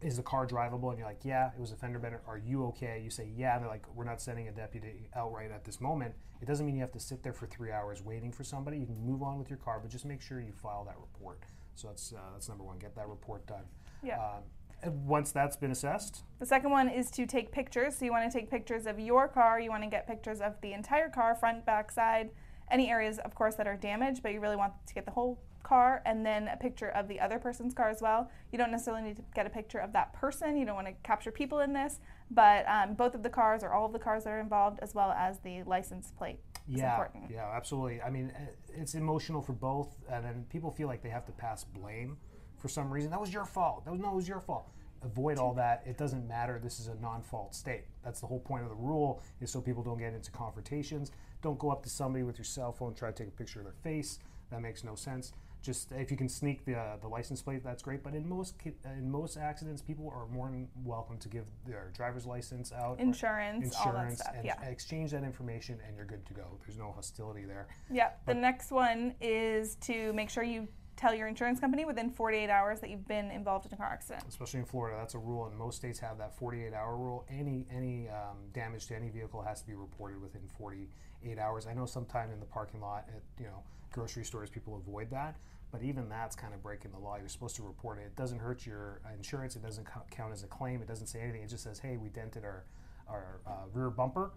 "Is 0.00 0.16
the 0.16 0.22
car 0.22 0.46
drivable?" 0.46 0.90
And 0.90 0.98
you're 0.98 1.08
like, 1.08 1.24
"Yeah, 1.24 1.50
it 1.54 1.60
was 1.60 1.72
a 1.72 1.76
fender 1.76 1.98
bender. 1.98 2.22
Are 2.26 2.38
you 2.38 2.66
okay?" 2.66 3.00
You 3.02 3.10
say, 3.10 3.30
"Yeah." 3.36 3.58
They're 3.58 3.68
like, 3.68 3.86
"We're 3.94 4.04
not 4.04 4.20
sending 4.20 4.48
a 4.48 4.52
deputy 4.52 5.08
out 5.14 5.32
right 5.32 5.50
at 5.50 5.64
this 5.64 5.80
moment." 5.80 6.14
It 6.40 6.46
doesn't 6.46 6.64
mean 6.64 6.76
you 6.76 6.82
have 6.82 6.92
to 6.92 7.00
sit 7.00 7.22
there 7.22 7.32
for 7.32 7.46
three 7.46 7.72
hours 7.72 8.02
waiting 8.02 8.30
for 8.30 8.44
somebody. 8.44 8.78
You 8.78 8.86
can 8.86 9.04
move 9.04 9.22
on 9.22 9.38
with 9.38 9.50
your 9.50 9.58
car, 9.58 9.80
but 9.80 9.90
just 9.90 10.04
make 10.04 10.20
sure 10.20 10.40
you 10.40 10.52
file 10.52 10.84
that 10.84 10.96
report. 10.98 11.42
So 11.74 11.88
that's 11.88 12.12
uh, 12.12 12.18
that's 12.32 12.48
number 12.48 12.64
one. 12.64 12.78
Get 12.78 12.94
that 12.96 13.08
report 13.08 13.46
done. 13.46 13.64
Yeah. 14.02 14.18
Um, 14.18 14.42
and 14.82 15.06
once 15.06 15.32
that's 15.32 15.56
been 15.56 15.72
assessed, 15.72 16.22
The 16.38 16.46
second 16.46 16.70
one 16.70 16.88
is 16.88 17.10
to 17.12 17.26
take 17.26 17.50
pictures. 17.50 17.96
So 17.96 18.04
you 18.04 18.12
want 18.12 18.30
to 18.30 18.38
take 18.38 18.48
pictures 18.48 18.86
of 18.86 19.00
your 19.00 19.26
car. 19.26 19.58
You 19.58 19.70
want 19.70 19.82
to 19.82 19.88
get 19.88 20.06
pictures 20.06 20.40
of 20.40 20.60
the 20.60 20.72
entire 20.72 21.08
car, 21.08 21.34
front, 21.34 21.66
back, 21.66 21.90
side, 21.90 22.30
any 22.70 22.90
areas, 22.90 23.18
of 23.18 23.34
course, 23.34 23.54
that 23.56 23.66
are 23.66 23.76
damaged, 23.76 24.22
but 24.22 24.32
you 24.32 24.40
really 24.40 24.56
want 24.56 24.72
to 24.86 24.94
get 24.94 25.04
the 25.04 25.12
whole 25.12 25.38
car 25.62 26.02
and 26.06 26.24
then 26.24 26.48
a 26.48 26.56
picture 26.56 26.88
of 26.88 27.08
the 27.08 27.20
other 27.20 27.38
person's 27.38 27.74
car 27.74 27.88
as 27.88 28.00
well. 28.00 28.30
You 28.52 28.58
don't 28.58 28.70
necessarily 28.70 29.02
need 29.02 29.16
to 29.16 29.22
get 29.34 29.46
a 29.46 29.50
picture 29.50 29.78
of 29.78 29.92
that 29.92 30.12
person. 30.14 30.56
You 30.56 30.64
don't 30.64 30.76
want 30.76 30.86
to 30.86 30.94
capture 31.02 31.30
people 31.30 31.60
in 31.60 31.72
this, 31.72 32.00
but 32.30 32.66
um, 32.68 32.94
both 32.94 33.14
of 33.14 33.22
the 33.22 33.30
cars 33.30 33.62
or 33.62 33.72
all 33.72 33.86
of 33.86 33.92
the 33.92 33.98
cars 33.98 34.24
that 34.24 34.30
are 34.30 34.40
involved, 34.40 34.78
as 34.80 34.94
well 34.94 35.10
as 35.12 35.38
the 35.40 35.62
license 35.64 36.10
plate, 36.16 36.38
is 36.70 36.78
yeah, 36.78 36.90
important. 36.92 37.30
Yeah, 37.30 37.50
absolutely. 37.54 38.00
I 38.00 38.10
mean, 38.10 38.32
uh, 38.34 38.46
it's 38.74 38.94
emotional 38.94 39.42
for 39.42 39.52
both, 39.52 39.96
and 40.10 40.24
then 40.24 40.46
people 40.50 40.70
feel 40.70 40.88
like 40.88 41.02
they 41.02 41.10
have 41.10 41.26
to 41.26 41.32
pass 41.32 41.64
blame 41.64 42.16
for 42.56 42.68
some 42.68 42.90
reason. 42.90 43.10
That 43.10 43.20
was 43.20 43.32
your 43.32 43.44
fault. 43.44 43.84
That 43.84 43.90
was 43.90 44.00
no, 44.00 44.10
it 44.10 44.16
was 44.16 44.28
your 44.28 44.40
fault. 44.40 44.68
Avoid 45.04 45.38
all 45.38 45.54
that. 45.54 45.82
It 45.86 45.96
doesn't 45.96 46.26
matter. 46.26 46.58
This 46.62 46.80
is 46.80 46.88
a 46.88 46.94
non-fault 46.96 47.54
state. 47.54 47.84
That's 48.04 48.20
the 48.20 48.26
whole 48.26 48.40
point 48.40 48.64
of 48.64 48.68
the 48.68 48.74
rule, 48.74 49.22
is 49.40 49.50
so 49.50 49.60
people 49.60 49.82
don't 49.82 49.98
get 49.98 50.12
into 50.12 50.30
confrontations. 50.32 51.12
Don't 51.42 51.58
go 51.58 51.70
up 51.70 51.82
to 51.84 51.88
somebody 51.88 52.24
with 52.24 52.38
your 52.38 52.44
cell 52.44 52.72
phone, 52.72 52.94
try 52.94 53.10
to 53.10 53.16
take 53.16 53.28
a 53.28 53.36
picture 53.36 53.60
of 53.60 53.64
their 53.66 53.74
face. 53.82 54.18
That 54.50 54.60
makes 54.60 54.82
no 54.82 54.94
sense. 54.94 55.32
Just 55.60 55.90
if 55.92 56.10
you 56.10 56.16
can 56.16 56.28
sneak 56.28 56.64
the, 56.64 56.76
uh, 56.76 56.96
the 57.00 57.08
license 57.08 57.42
plate, 57.42 57.64
that's 57.64 57.82
great. 57.82 58.02
But 58.04 58.14
in 58.14 58.28
most 58.28 58.54
in 58.84 59.10
most 59.10 59.36
accidents, 59.36 59.82
people 59.82 60.10
are 60.14 60.26
more 60.32 60.48
than 60.48 60.68
welcome 60.84 61.18
to 61.18 61.28
give 61.28 61.46
their 61.66 61.90
driver's 61.94 62.24
license 62.24 62.72
out, 62.72 63.00
Insurance, 63.00 63.74
all 63.74 63.92
that 63.92 63.98
insurance, 63.98 64.20
stuff, 64.20 64.34
and 64.36 64.46
yeah. 64.46 64.62
exchange 64.62 65.10
that 65.10 65.24
information, 65.24 65.78
and 65.86 65.96
you're 65.96 66.06
good 66.06 66.24
to 66.26 66.32
go. 66.32 66.46
There's 66.64 66.78
no 66.78 66.92
hostility 66.92 67.44
there. 67.44 67.66
Yeah. 67.90 68.10
The 68.26 68.34
next 68.34 68.70
one 68.70 69.14
is 69.20 69.74
to 69.82 70.12
make 70.12 70.30
sure 70.30 70.44
you 70.44 70.68
tell 70.98 71.14
your 71.14 71.28
insurance 71.28 71.60
company 71.60 71.84
within 71.84 72.10
48 72.10 72.50
hours 72.50 72.80
that 72.80 72.90
you've 72.90 73.06
been 73.06 73.30
involved 73.30 73.64
in 73.66 73.72
a 73.72 73.76
car 73.76 73.86
accident. 73.86 74.24
especially 74.28 74.60
in 74.60 74.66
Florida. 74.66 74.96
That's 74.98 75.14
a 75.14 75.18
rule, 75.18 75.46
and 75.46 75.56
most 75.56 75.76
states 75.76 75.98
have 76.00 76.18
that 76.18 76.38
48-hour 76.38 76.96
rule. 76.96 77.24
Any 77.30 77.66
any 77.74 78.08
um, 78.08 78.36
damage 78.52 78.86
to 78.88 78.96
any 78.96 79.08
vehicle 79.08 79.40
has 79.42 79.60
to 79.60 79.66
be 79.66 79.74
reported 79.74 80.20
within 80.20 80.42
48 80.58 81.38
hours. 81.38 81.66
I 81.66 81.72
know 81.72 81.86
sometime 81.86 82.30
in 82.32 82.40
the 82.40 82.46
parking 82.46 82.80
lot 82.80 83.08
at 83.14 83.22
you 83.38 83.46
know 83.46 83.62
grocery 83.92 84.24
stores, 84.24 84.50
people 84.50 84.76
avoid 84.76 85.10
that, 85.10 85.36
but 85.70 85.82
even 85.82 86.08
that's 86.08 86.34
kind 86.34 86.52
of 86.52 86.62
breaking 86.62 86.90
the 86.90 86.98
law. 86.98 87.16
You're 87.16 87.28
supposed 87.28 87.56
to 87.56 87.62
report 87.62 87.98
it. 87.98 88.02
It 88.02 88.16
doesn't 88.16 88.40
hurt 88.40 88.66
your 88.66 89.00
insurance. 89.16 89.56
It 89.56 89.62
doesn't 89.62 89.86
count 90.10 90.32
as 90.32 90.42
a 90.42 90.48
claim. 90.48 90.82
It 90.82 90.88
doesn't 90.88 91.06
say 91.06 91.20
anything. 91.20 91.42
It 91.42 91.48
just 91.48 91.62
says, 91.64 91.78
"Hey, 91.78 91.96
we 91.96 92.08
dented 92.08 92.44
our 92.44 92.64
our 93.08 93.40
uh, 93.46 93.66
rear 93.72 93.90
bumper." 93.90 94.32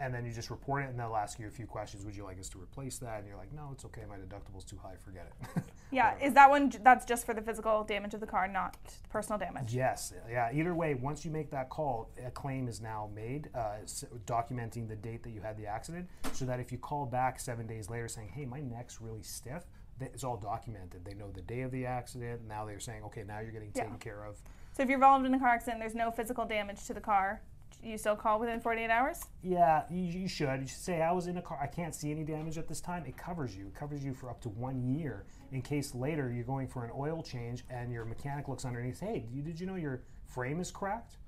And 0.00 0.12
then 0.12 0.24
you 0.26 0.32
just 0.32 0.50
report 0.50 0.82
it, 0.82 0.90
and 0.90 0.98
they'll 0.98 1.14
ask 1.14 1.38
you 1.38 1.46
a 1.46 1.50
few 1.50 1.66
questions. 1.66 2.04
Would 2.04 2.16
you 2.16 2.24
like 2.24 2.40
us 2.40 2.48
to 2.50 2.58
replace 2.60 2.98
that? 2.98 3.18
And 3.20 3.28
you're 3.28 3.36
like, 3.36 3.52
no, 3.52 3.68
it's 3.72 3.84
okay. 3.84 4.02
My 4.08 4.16
deductible's 4.16 4.64
too 4.64 4.76
high. 4.82 4.96
Forget 5.04 5.30
it. 5.56 5.62
Yeah, 5.90 6.16
is 6.20 6.32
that 6.34 6.50
one? 6.50 6.72
That's 6.82 7.04
just 7.04 7.24
for 7.24 7.34
the 7.34 7.42
physical 7.42 7.84
damage 7.84 8.14
of 8.14 8.20
the 8.20 8.26
car, 8.26 8.48
not 8.48 8.76
personal 9.10 9.38
damage. 9.38 9.72
Yes, 9.72 10.12
yeah. 10.28 10.50
Either 10.52 10.74
way, 10.74 10.94
once 10.94 11.24
you 11.24 11.30
make 11.30 11.50
that 11.52 11.68
call, 11.68 12.10
a 12.26 12.32
claim 12.32 12.66
is 12.66 12.80
now 12.80 13.08
made, 13.14 13.48
uh, 13.54 13.76
documenting 14.26 14.88
the 14.88 14.96
date 14.96 15.22
that 15.22 15.30
you 15.30 15.40
had 15.40 15.56
the 15.56 15.66
accident, 15.66 16.08
so 16.32 16.44
that 16.46 16.58
if 16.58 16.72
you 16.72 16.78
call 16.78 17.06
back 17.06 17.38
seven 17.38 17.66
days 17.68 17.90
later 17.90 18.08
saying, 18.08 18.28
"Hey, 18.28 18.44
my 18.44 18.60
neck's 18.60 19.00
really 19.00 19.22
stiff," 19.22 19.64
it's 20.00 20.24
all 20.24 20.36
documented. 20.36 21.04
They 21.04 21.14
know 21.14 21.30
the 21.30 21.42
day 21.42 21.60
of 21.60 21.70
the 21.70 21.86
accident. 21.86 22.42
Now 22.48 22.64
they're 22.64 22.80
saying, 22.80 23.04
"Okay, 23.04 23.22
now 23.22 23.38
you're 23.40 23.52
getting 23.52 23.70
Yeah. 23.74 23.84
taken 23.84 23.98
care 23.98 24.24
of." 24.24 24.42
So 24.72 24.82
if 24.82 24.88
you're 24.88 24.96
involved 24.96 25.26
in 25.26 25.34
a 25.34 25.38
car 25.38 25.50
accident, 25.50 25.78
there's 25.80 25.94
no 25.94 26.10
physical 26.10 26.44
damage 26.44 26.84
to 26.86 26.94
the 26.94 27.00
car. 27.00 27.40
You 27.84 27.98
still 27.98 28.16
call 28.16 28.40
within 28.40 28.60
48 28.60 28.90
hours. 28.90 29.20
Yeah, 29.42 29.82
you, 29.90 30.02
you 30.04 30.28
should. 30.28 30.60
You 30.60 30.66
should 30.66 30.78
say, 30.78 31.02
"I 31.02 31.12
was 31.12 31.26
in 31.26 31.36
a 31.36 31.42
car. 31.42 31.58
I 31.60 31.66
can't 31.66 31.94
see 31.94 32.10
any 32.10 32.24
damage 32.24 32.56
at 32.56 32.66
this 32.66 32.80
time." 32.80 33.04
It 33.06 33.16
covers 33.16 33.54
you. 33.56 33.66
It 33.66 33.74
covers 33.74 34.02
you 34.02 34.14
for 34.14 34.30
up 34.30 34.40
to 34.42 34.48
one 34.48 34.82
year 34.82 35.24
in 35.52 35.60
case 35.60 35.94
later 35.94 36.32
you're 36.32 36.44
going 36.44 36.66
for 36.66 36.84
an 36.84 36.90
oil 36.96 37.22
change 37.22 37.64
and 37.70 37.92
your 37.92 38.04
mechanic 38.04 38.48
looks 38.48 38.64
underneath. 38.64 39.00
Hey, 39.00 39.26
you, 39.30 39.42
did 39.42 39.60
you 39.60 39.66
know 39.66 39.74
your 39.76 40.02
frame 40.26 40.60
is 40.60 40.70
cracked? 40.70 41.18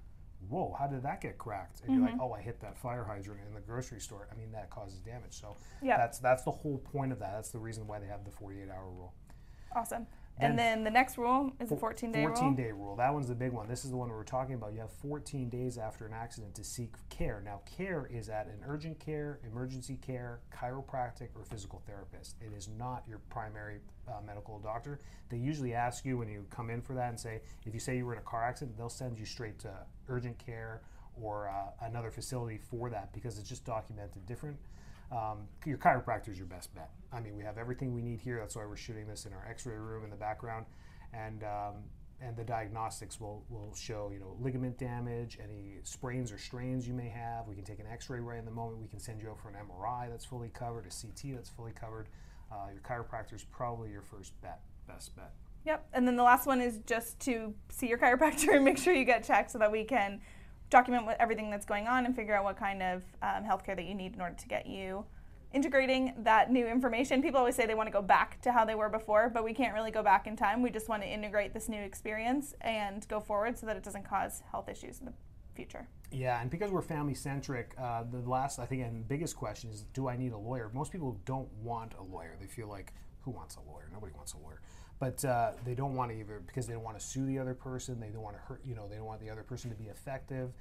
Whoa, 0.48 0.74
how 0.78 0.86
did 0.86 1.02
that 1.02 1.20
get 1.20 1.38
cracked? 1.38 1.80
And 1.84 1.94
you're 1.94 2.02
like, 2.04 2.12
mm-hmm. 2.12 2.22
oh, 2.22 2.32
I 2.32 2.40
hit 2.40 2.60
that 2.60 2.78
fire 2.78 3.04
hydrant 3.04 3.40
in 3.48 3.54
the 3.54 3.60
grocery 3.60 4.00
store. 4.00 4.28
I 4.30 4.36
mean, 4.36 4.52
that 4.52 4.70
causes 4.70 4.98
damage. 5.00 5.32
So 5.40 5.56
Yeah. 5.82 5.96
that's 5.96 6.18
that's 6.18 6.44
the 6.44 6.52
whole 6.52 6.78
point 6.78 7.12
of 7.12 7.18
that. 7.18 7.32
That's 7.34 7.50
the 7.50 7.58
reason 7.58 7.86
why 7.86 7.98
they 7.98 8.06
have 8.06 8.24
the 8.24 8.30
48 8.30 8.68
hour 8.70 8.88
rule. 8.88 9.12
Awesome. 9.74 10.06
And 10.38 10.58
then 10.58 10.84
the 10.84 10.90
next 10.90 11.16
rule 11.16 11.52
is 11.60 11.72
a 11.72 11.76
14 11.76 12.12
day 12.12 12.22
14 12.24 12.44
rule. 12.44 12.54
day 12.54 12.72
rule. 12.72 12.96
That 12.96 13.12
one's 13.12 13.28
the 13.28 13.34
big 13.34 13.52
one. 13.52 13.68
This 13.68 13.84
is 13.84 13.90
the 13.90 13.96
one 13.96 14.08
we're 14.10 14.24
talking 14.24 14.54
about. 14.54 14.72
You 14.74 14.80
have 14.80 14.92
14 14.92 15.48
days 15.48 15.78
after 15.78 16.06
an 16.06 16.12
accident 16.12 16.54
to 16.56 16.64
seek 16.64 16.92
care. 17.08 17.42
Now, 17.44 17.60
care 17.76 18.08
is 18.10 18.28
at 18.28 18.46
an 18.46 18.60
urgent 18.66 18.98
care, 18.98 19.40
emergency 19.50 19.96
care, 19.96 20.40
chiropractic, 20.54 21.28
or 21.34 21.44
physical 21.44 21.82
therapist. 21.86 22.36
It 22.40 22.56
is 22.56 22.68
not 22.68 23.04
your 23.08 23.18
primary 23.30 23.78
uh, 24.08 24.20
medical 24.26 24.58
doctor. 24.58 25.00
They 25.28 25.38
usually 25.38 25.74
ask 25.74 26.04
you 26.04 26.18
when 26.18 26.28
you 26.28 26.44
come 26.50 26.70
in 26.70 26.82
for 26.82 26.94
that 26.94 27.08
and 27.08 27.18
say, 27.18 27.40
if 27.64 27.72
you 27.72 27.80
say 27.80 27.96
you 27.96 28.04
were 28.06 28.12
in 28.12 28.18
a 28.18 28.22
car 28.22 28.44
accident, 28.44 28.76
they'll 28.76 28.88
send 28.88 29.18
you 29.18 29.24
straight 29.24 29.58
to 29.60 29.70
urgent 30.08 30.38
care 30.38 30.82
or 31.20 31.48
uh, 31.48 31.86
another 31.86 32.10
facility 32.10 32.58
for 32.58 32.90
that 32.90 33.12
because 33.12 33.38
it's 33.38 33.48
just 33.48 33.64
documented 33.64 34.26
different. 34.26 34.58
Um, 35.12 35.48
your 35.64 35.78
chiropractor 35.78 36.28
is 36.28 36.38
your 36.38 36.46
best 36.46 36.74
bet. 36.74 36.90
I 37.12 37.20
mean, 37.20 37.36
we 37.36 37.44
have 37.44 37.58
everything 37.58 37.94
we 37.94 38.02
need 38.02 38.20
here. 38.20 38.38
That's 38.40 38.56
why 38.56 38.66
we're 38.66 38.76
shooting 38.76 39.06
this 39.06 39.24
in 39.24 39.32
our 39.32 39.46
X-ray 39.48 39.76
room 39.76 40.04
in 40.04 40.10
the 40.10 40.16
background, 40.16 40.66
and 41.12 41.44
um, 41.44 41.74
and 42.20 42.34
the 42.34 42.44
diagnostics 42.44 43.20
will, 43.20 43.44
will 43.48 43.74
show 43.74 44.10
you 44.12 44.18
know 44.18 44.36
ligament 44.40 44.78
damage, 44.78 45.38
any 45.42 45.76
sprains 45.82 46.32
or 46.32 46.38
strains 46.38 46.88
you 46.88 46.94
may 46.94 47.08
have. 47.08 47.46
We 47.46 47.54
can 47.54 47.64
take 47.64 47.78
an 47.78 47.86
X-ray 47.90 48.20
right 48.20 48.38
in 48.38 48.44
the 48.44 48.50
moment. 48.50 48.80
We 48.80 48.88
can 48.88 48.98
send 48.98 49.20
you 49.20 49.30
out 49.30 49.38
for 49.40 49.48
an 49.48 49.54
MRI 49.54 50.10
that's 50.10 50.24
fully 50.24 50.48
covered, 50.48 50.86
a 50.86 50.90
CT 50.90 51.36
that's 51.36 51.50
fully 51.50 51.72
covered. 51.72 52.08
Uh, 52.50 52.68
your 52.72 52.82
chiropractor 52.82 53.34
is 53.34 53.44
probably 53.44 53.90
your 53.90 54.02
first 54.02 54.40
bet, 54.40 54.60
best 54.88 55.14
bet. 55.16 55.32
Yep. 55.64 55.88
And 55.92 56.06
then 56.06 56.16
the 56.16 56.22
last 56.22 56.46
one 56.46 56.60
is 56.60 56.78
just 56.86 57.18
to 57.20 57.52
see 57.70 57.88
your 57.88 57.98
chiropractor 57.98 58.54
and 58.54 58.64
make 58.64 58.78
sure 58.78 58.94
you 58.94 59.04
get 59.04 59.24
checked 59.24 59.50
so 59.50 59.58
that 59.58 59.70
we 59.70 59.84
can 59.84 60.20
document 60.70 61.06
what, 61.06 61.16
everything 61.20 61.50
that's 61.50 61.66
going 61.66 61.86
on 61.86 62.06
and 62.06 62.14
figure 62.14 62.34
out 62.34 62.44
what 62.44 62.56
kind 62.58 62.82
of 62.82 63.02
um, 63.22 63.44
healthcare 63.44 63.76
that 63.76 63.84
you 63.84 63.94
need 63.94 64.14
in 64.14 64.20
order 64.20 64.36
to 64.36 64.48
get 64.48 64.66
you 64.66 65.04
integrating 65.52 66.12
that 66.18 66.50
new 66.50 66.66
information. 66.66 67.22
People 67.22 67.38
always 67.38 67.54
say 67.54 67.66
they 67.66 67.74
want 67.74 67.86
to 67.86 67.92
go 67.92 68.02
back 68.02 68.40
to 68.42 68.52
how 68.52 68.64
they 68.64 68.74
were 68.74 68.88
before, 68.88 69.30
but 69.32 69.44
we 69.44 69.54
can't 69.54 69.72
really 69.72 69.90
go 69.90 70.02
back 70.02 70.26
in 70.26 70.36
time. 70.36 70.60
We 70.60 70.70
just 70.70 70.88
want 70.88 71.02
to 71.02 71.08
integrate 71.08 71.54
this 71.54 71.68
new 71.68 71.80
experience 71.80 72.54
and 72.60 73.06
go 73.08 73.20
forward 73.20 73.58
so 73.58 73.66
that 73.66 73.76
it 73.76 73.82
doesn't 73.82 74.04
cause 74.08 74.42
health 74.50 74.68
issues 74.68 74.98
in 74.98 75.06
the 75.06 75.12
future. 75.54 75.88
Yeah, 76.12 76.40
and 76.40 76.50
because 76.50 76.70
we're 76.70 76.82
family 76.82 77.14
centric, 77.14 77.74
uh, 77.78 78.04
the 78.10 78.28
last 78.28 78.58
I 78.58 78.66
think 78.66 78.82
and 78.82 79.08
biggest 79.08 79.36
question 79.36 79.70
is, 79.70 79.84
do 79.94 80.08
I 80.08 80.16
need 80.16 80.32
a 80.32 80.38
lawyer? 80.38 80.70
Most 80.74 80.92
people 80.92 81.18
don't 81.24 81.50
want 81.62 81.94
a 81.98 82.02
lawyer. 82.02 82.36
They 82.38 82.46
feel 82.46 82.68
like, 82.68 82.92
who 83.22 83.30
wants 83.30 83.56
a 83.56 83.70
lawyer? 83.70 83.88
Nobody 83.92 84.12
wants 84.14 84.34
a 84.34 84.38
lawyer. 84.38 84.60
But 84.98 85.24
uh, 85.24 85.52
they 85.64 85.74
don't 85.74 85.94
want 85.94 86.10
to 86.10 86.18
either 86.18 86.42
because 86.46 86.66
they 86.66 86.72
don't 86.72 86.82
want 86.82 86.98
to 86.98 87.04
sue 87.04 87.26
the 87.26 87.38
other 87.38 87.54
person. 87.54 88.00
They 88.00 88.08
don't 88.08 88.22
want 88.22 88.36
to 88.36 88.42
hurt. 88.42 88.62
You 88.64 88.74
know, 88.74 88.88
they 88.88 88.96
don't 88.96 89.04
want 89.04 89.20
the 89.20 89.30
other 89.30 89.42
person 89.42 89.70
to 89.70 89.76
be 89.76 89.84
effective. 89.84 90.52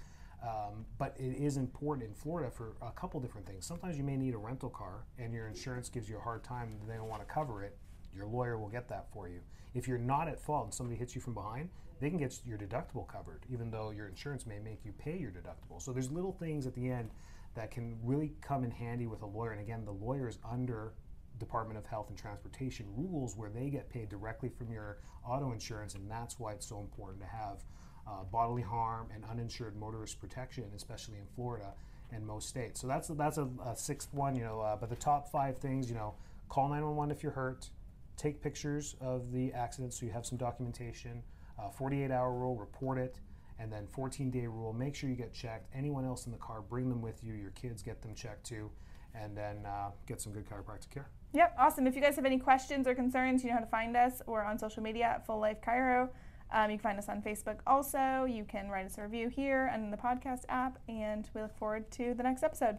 Um, 0.44 0.86
but 0.98 1.16
it 1.18 1.38
is 1.38 1.58
important 1.58 2.08
in 2.08 2.14
Florida 2.14 2.52
for 2.52 2.76
a 2.82 2.92
couple 2.92 3.20
different 3.20 3.48
things. 3.48 3.66
Sometimes 3.66 3.98
you 3.98 4.04
may 4.04 4.18
need 4.18 4.34
a 4.34 4.38
rental 4.38 4.70
car 4.70 5.06
and 5.18 5.34
your 5.34 5.48
insurance 5.48 5.90
gives 5.90 6.10
you 6.10 6.18
a 6.18 6.20
hard 6.20 6.44
time 6.44 6.78
and 6.82 6.90
they 6.90 6.96
don't 6.96 7.08
want 7.08 7.28
to 7.28 7.34
cover 7.34 7.64
it. 7.64 7.78
Your 8.16 8.28
lawyer 8.28 8.58
will 8.58 8.70
get 8.70 8.88
that 8.90 9.08
for 9.12 9.28
you. 9.28 9.40
If 9.74 9.88
you're 9.88 9.98
not 9.98 10.28
at 10.28 10.40
fault 10.40 10.66
and 10.66 10.74
somebody 10.74 10.98
hits 10.98 11.16
you 11.16 11.22
from 11.22 11.34
behind, 11.34 11.70
they 12.00 12.10
can 12.10 12.20
get 12.20 12.40
your 12.46 12.58
deductible 12.58 13.08
covered, 13.08 13.44
even 13.52 13.72
though 13.72 13.92
your 13.92 14.08
insurance 14.08 14.46
may 14.46 14.60
make 14.60 14.86
you 14.86 14.92
pay 14.92 15.18
your 15.18 15.32
deductible. 15.32 15.82
So 15.82 15.92
there's 15.92 16.12
little 16.12 16.34
things 16.34 16.68
at 16.68 16.76
the 16.76 16.90
end 16.90 17.10
that 17.56 17.72
can 17.72 17.98
really 18.04 18.34
come 18.42 18.64
in 18.64 18.72
handy 18.72 19.08
with 19.08 19.22
a 19.22 19.26
lawyer. 19.26 19.52
And 19.52 19.62
again, 19.62 19.86
the 19.86 19.92
lawyer 19.92 20.28
is 20.28 20.38
under 20.50 20.94
Department 21.40 21.78
of 21.78 21.86
Health 21.86 22.10
and 22.10 22.18
Transportation 22.18 22.86
rules 22.96 23.36
where 23.36 23.50
they 23.50 23.70
get 23.70 23.90
paid 23.90 24.10
directly 24.10 24.50
from 24.50 24.72
your 24.72 25.00
auto 25.28 25.52
insurance, 25.52 25.96
and 25.96 26.10
that's 26.10 26.40
why 26.40 26.54
it's 26.54 26.66
so 26.66 26.80
important 26.80 27.22
to 27.22 27.28
have 27.28 27.64
uh, 28.08 28.24
bodily 28.32 28.62
harm 28.62 29.08
and 29.14 29.24
uninsured 29.26 29.76
motorist 29.76 30.20
protection, 30.20 30.66
especially 30.76 31.18
in 31.18 31.26
Florida 31.36 31.74
and 32.12 32.26
most 32.26 32.48
states. 32.48 32.80
So 32.80 32.88
that's 32.88 33.08
that's 33.10 33.38
a, 33.38 33.48
a 33.66 33.76
sixth 33.76 34.14
one, 34.14 34.36
you 34.36 34.44
know. 34.44 34.62
Uh, 34.62 34.76
but 34.76 34.90
the 34.90 34.96
top 34.96 35.32
five 35.32 35.58
things, 35.58 35.90
you 35.90 35.96
know, 35.96 36.14
call 36.50 36.66
911 36.70 37.16
if 37.16 37.24
you're 37.24 37.32
hurt, 37.32 37.70
take 38.18 38.42
pictures 38.42 38.96
of 39.02 39.32
the 39.32 39.52
accident 39.54 39.94
so 39.94 40.06
you 40.06 40.12
have 40.12 40.26
some 40.26 40.38
documentation. 40.38 41.24
Uh, 41.58 41.70
48 41.70 42.12
hour 42.12 42.34
rule, 42.34 42.58
report 42.58 42.98
it, 42.98 43.20
and 43.60 43.72
then 43.72 43.88
14 43.88 44.30
day 44.30 44.48
rule. 44.48 44.74
Make 44.74 44.96
sure 44.96 45.10
you 45.10 45.16
get 45.16 45.34
checked. 45.34 45.68
Anyone 45.74 46.06
else 46.06 46.26
in 46.26 46.32
the 46.32 46.38
car, 46.38 46.62
bring 46.62 46.90
them 46.90 47.02
with 47.02 47.24
you. 47.24 47.34
Your 47.34 47.52
kids 47.52 47.82
get 47.82 48.02
them 48.02 48.14
checked 48.14 48.46
too, 48.46 48.70
and 49.14 49.36
then 49.36 49.66
uh, 49.66 49.92
get 50.06 50.22
some 50.22 50.34
good 50.34 50.46
chiropractic 50.46 50.92
care. 50.92 51.10
Yep, 51.36 51.56
awesome. 51.60 51.86
If 51.86 51.96
you 51.96 52.02
guys 52.02 52.16
have 52.16 52.24
any 52.24 52.40
questions 52.40 52.88
or 52.88 52.96
concerns, 52.96 53.44
you 53.44 53.50
know 53.50 53.56
how 53.56 53.60
to 53.60 53.66
find 53.66 53.98
us. 53.98 54.22
We're 54.26 54.42
on 54.42 54.58
social 54.58 54.82
media 54.82 55.04
at 55.04 55.26
Full 55.26 55.38
Life 55.38 55.58
Chiro. 55.62 56.08
Um, 56.54 56.72
you 56.72 56.78
can 56.78 56.84
find 56.84 56.98
us 56.98 57.10
on 57.10 57.22
Facebook 57.22 57.58
also. 57.68 58.24
You 58.24 58.46
can 58.46 58.70
write 58.70 58.86
us 58.86 58.98
a 58.98 59.02
review 59.02 59.28
here 59.28 59.70
and 59.74 59.84
in 59.84 59.92
the 59.92 59.98
podcast 59.98 60.44
app, 60.48 60.80
and 60.88 61.30
we 61.34 61.42
look 61.42 61.54
forward 61.58 61.92
to 61.92 62.14
the 62.14 62.24
next 62.24 62.42
episode. 62.42 62.78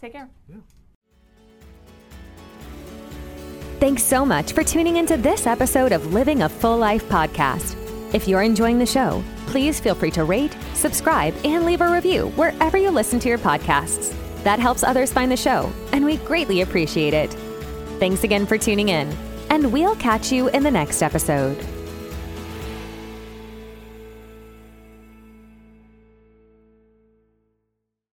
Take 0.00 0.12
care. 0.12 0.28
Yeah. 0.48 0.56
Thanks 3.78 4.02
so 4.02 4.26
much 4.26 4.52
for 4.52 4.64
tuning 4.64 4.96
into 4.96 5.16
this 5.16 5.46
episode 5.46 5.92
of 5.92 6.12
Living 6.12 6.42
a 6.42 6.48
Full 6.48 6.76
Life 6.76 7.08
podcast. 7.08 7.76
If 8.12 8.26
you're 8.26 8.42
enjoying 8.42 8.80
the 8.80 8.86
show, 8.86 9.22
please 9.46 9.78
feel 9.78 9.94
free 9.94 10.10
to 10.12 10.24
rate, 10.24 10.56
subscribe, 10.74 11.34
and 11.44 11.64
leave 11.64 11.82
a 11.82 11.92
review 11.92 12.30
wherever 12.30 12.76
you 12.76 12.90
listen 12.90 13.20
to 13.20 13.28
your 13.28 13.38
podcasts. 13.38 14.17
That 14.44 14.58
helps 14.58 14.82
others 14.82 15.12
find 15.12 15.30
the 15.30 15.36
show, 15.36 15.72
and 15.92 16.04
we 16.04 16.16
greatly 16.18 16.60
appreciate 16.60 17.14
it. 17.14 17.32
Thanks 17.98 18.24
again 18.24 18.46
for 18.46 18.58
tuning 18.58 18.88
in, 18.88 19.12
and 19.50 19.72
we'll 19.72 19.96
catch 19.96 20.30
you 20.32 20.48
in 20.48 20.62
the 20.62 20.70
next 20.70 21.02
episode. 21.02 21.56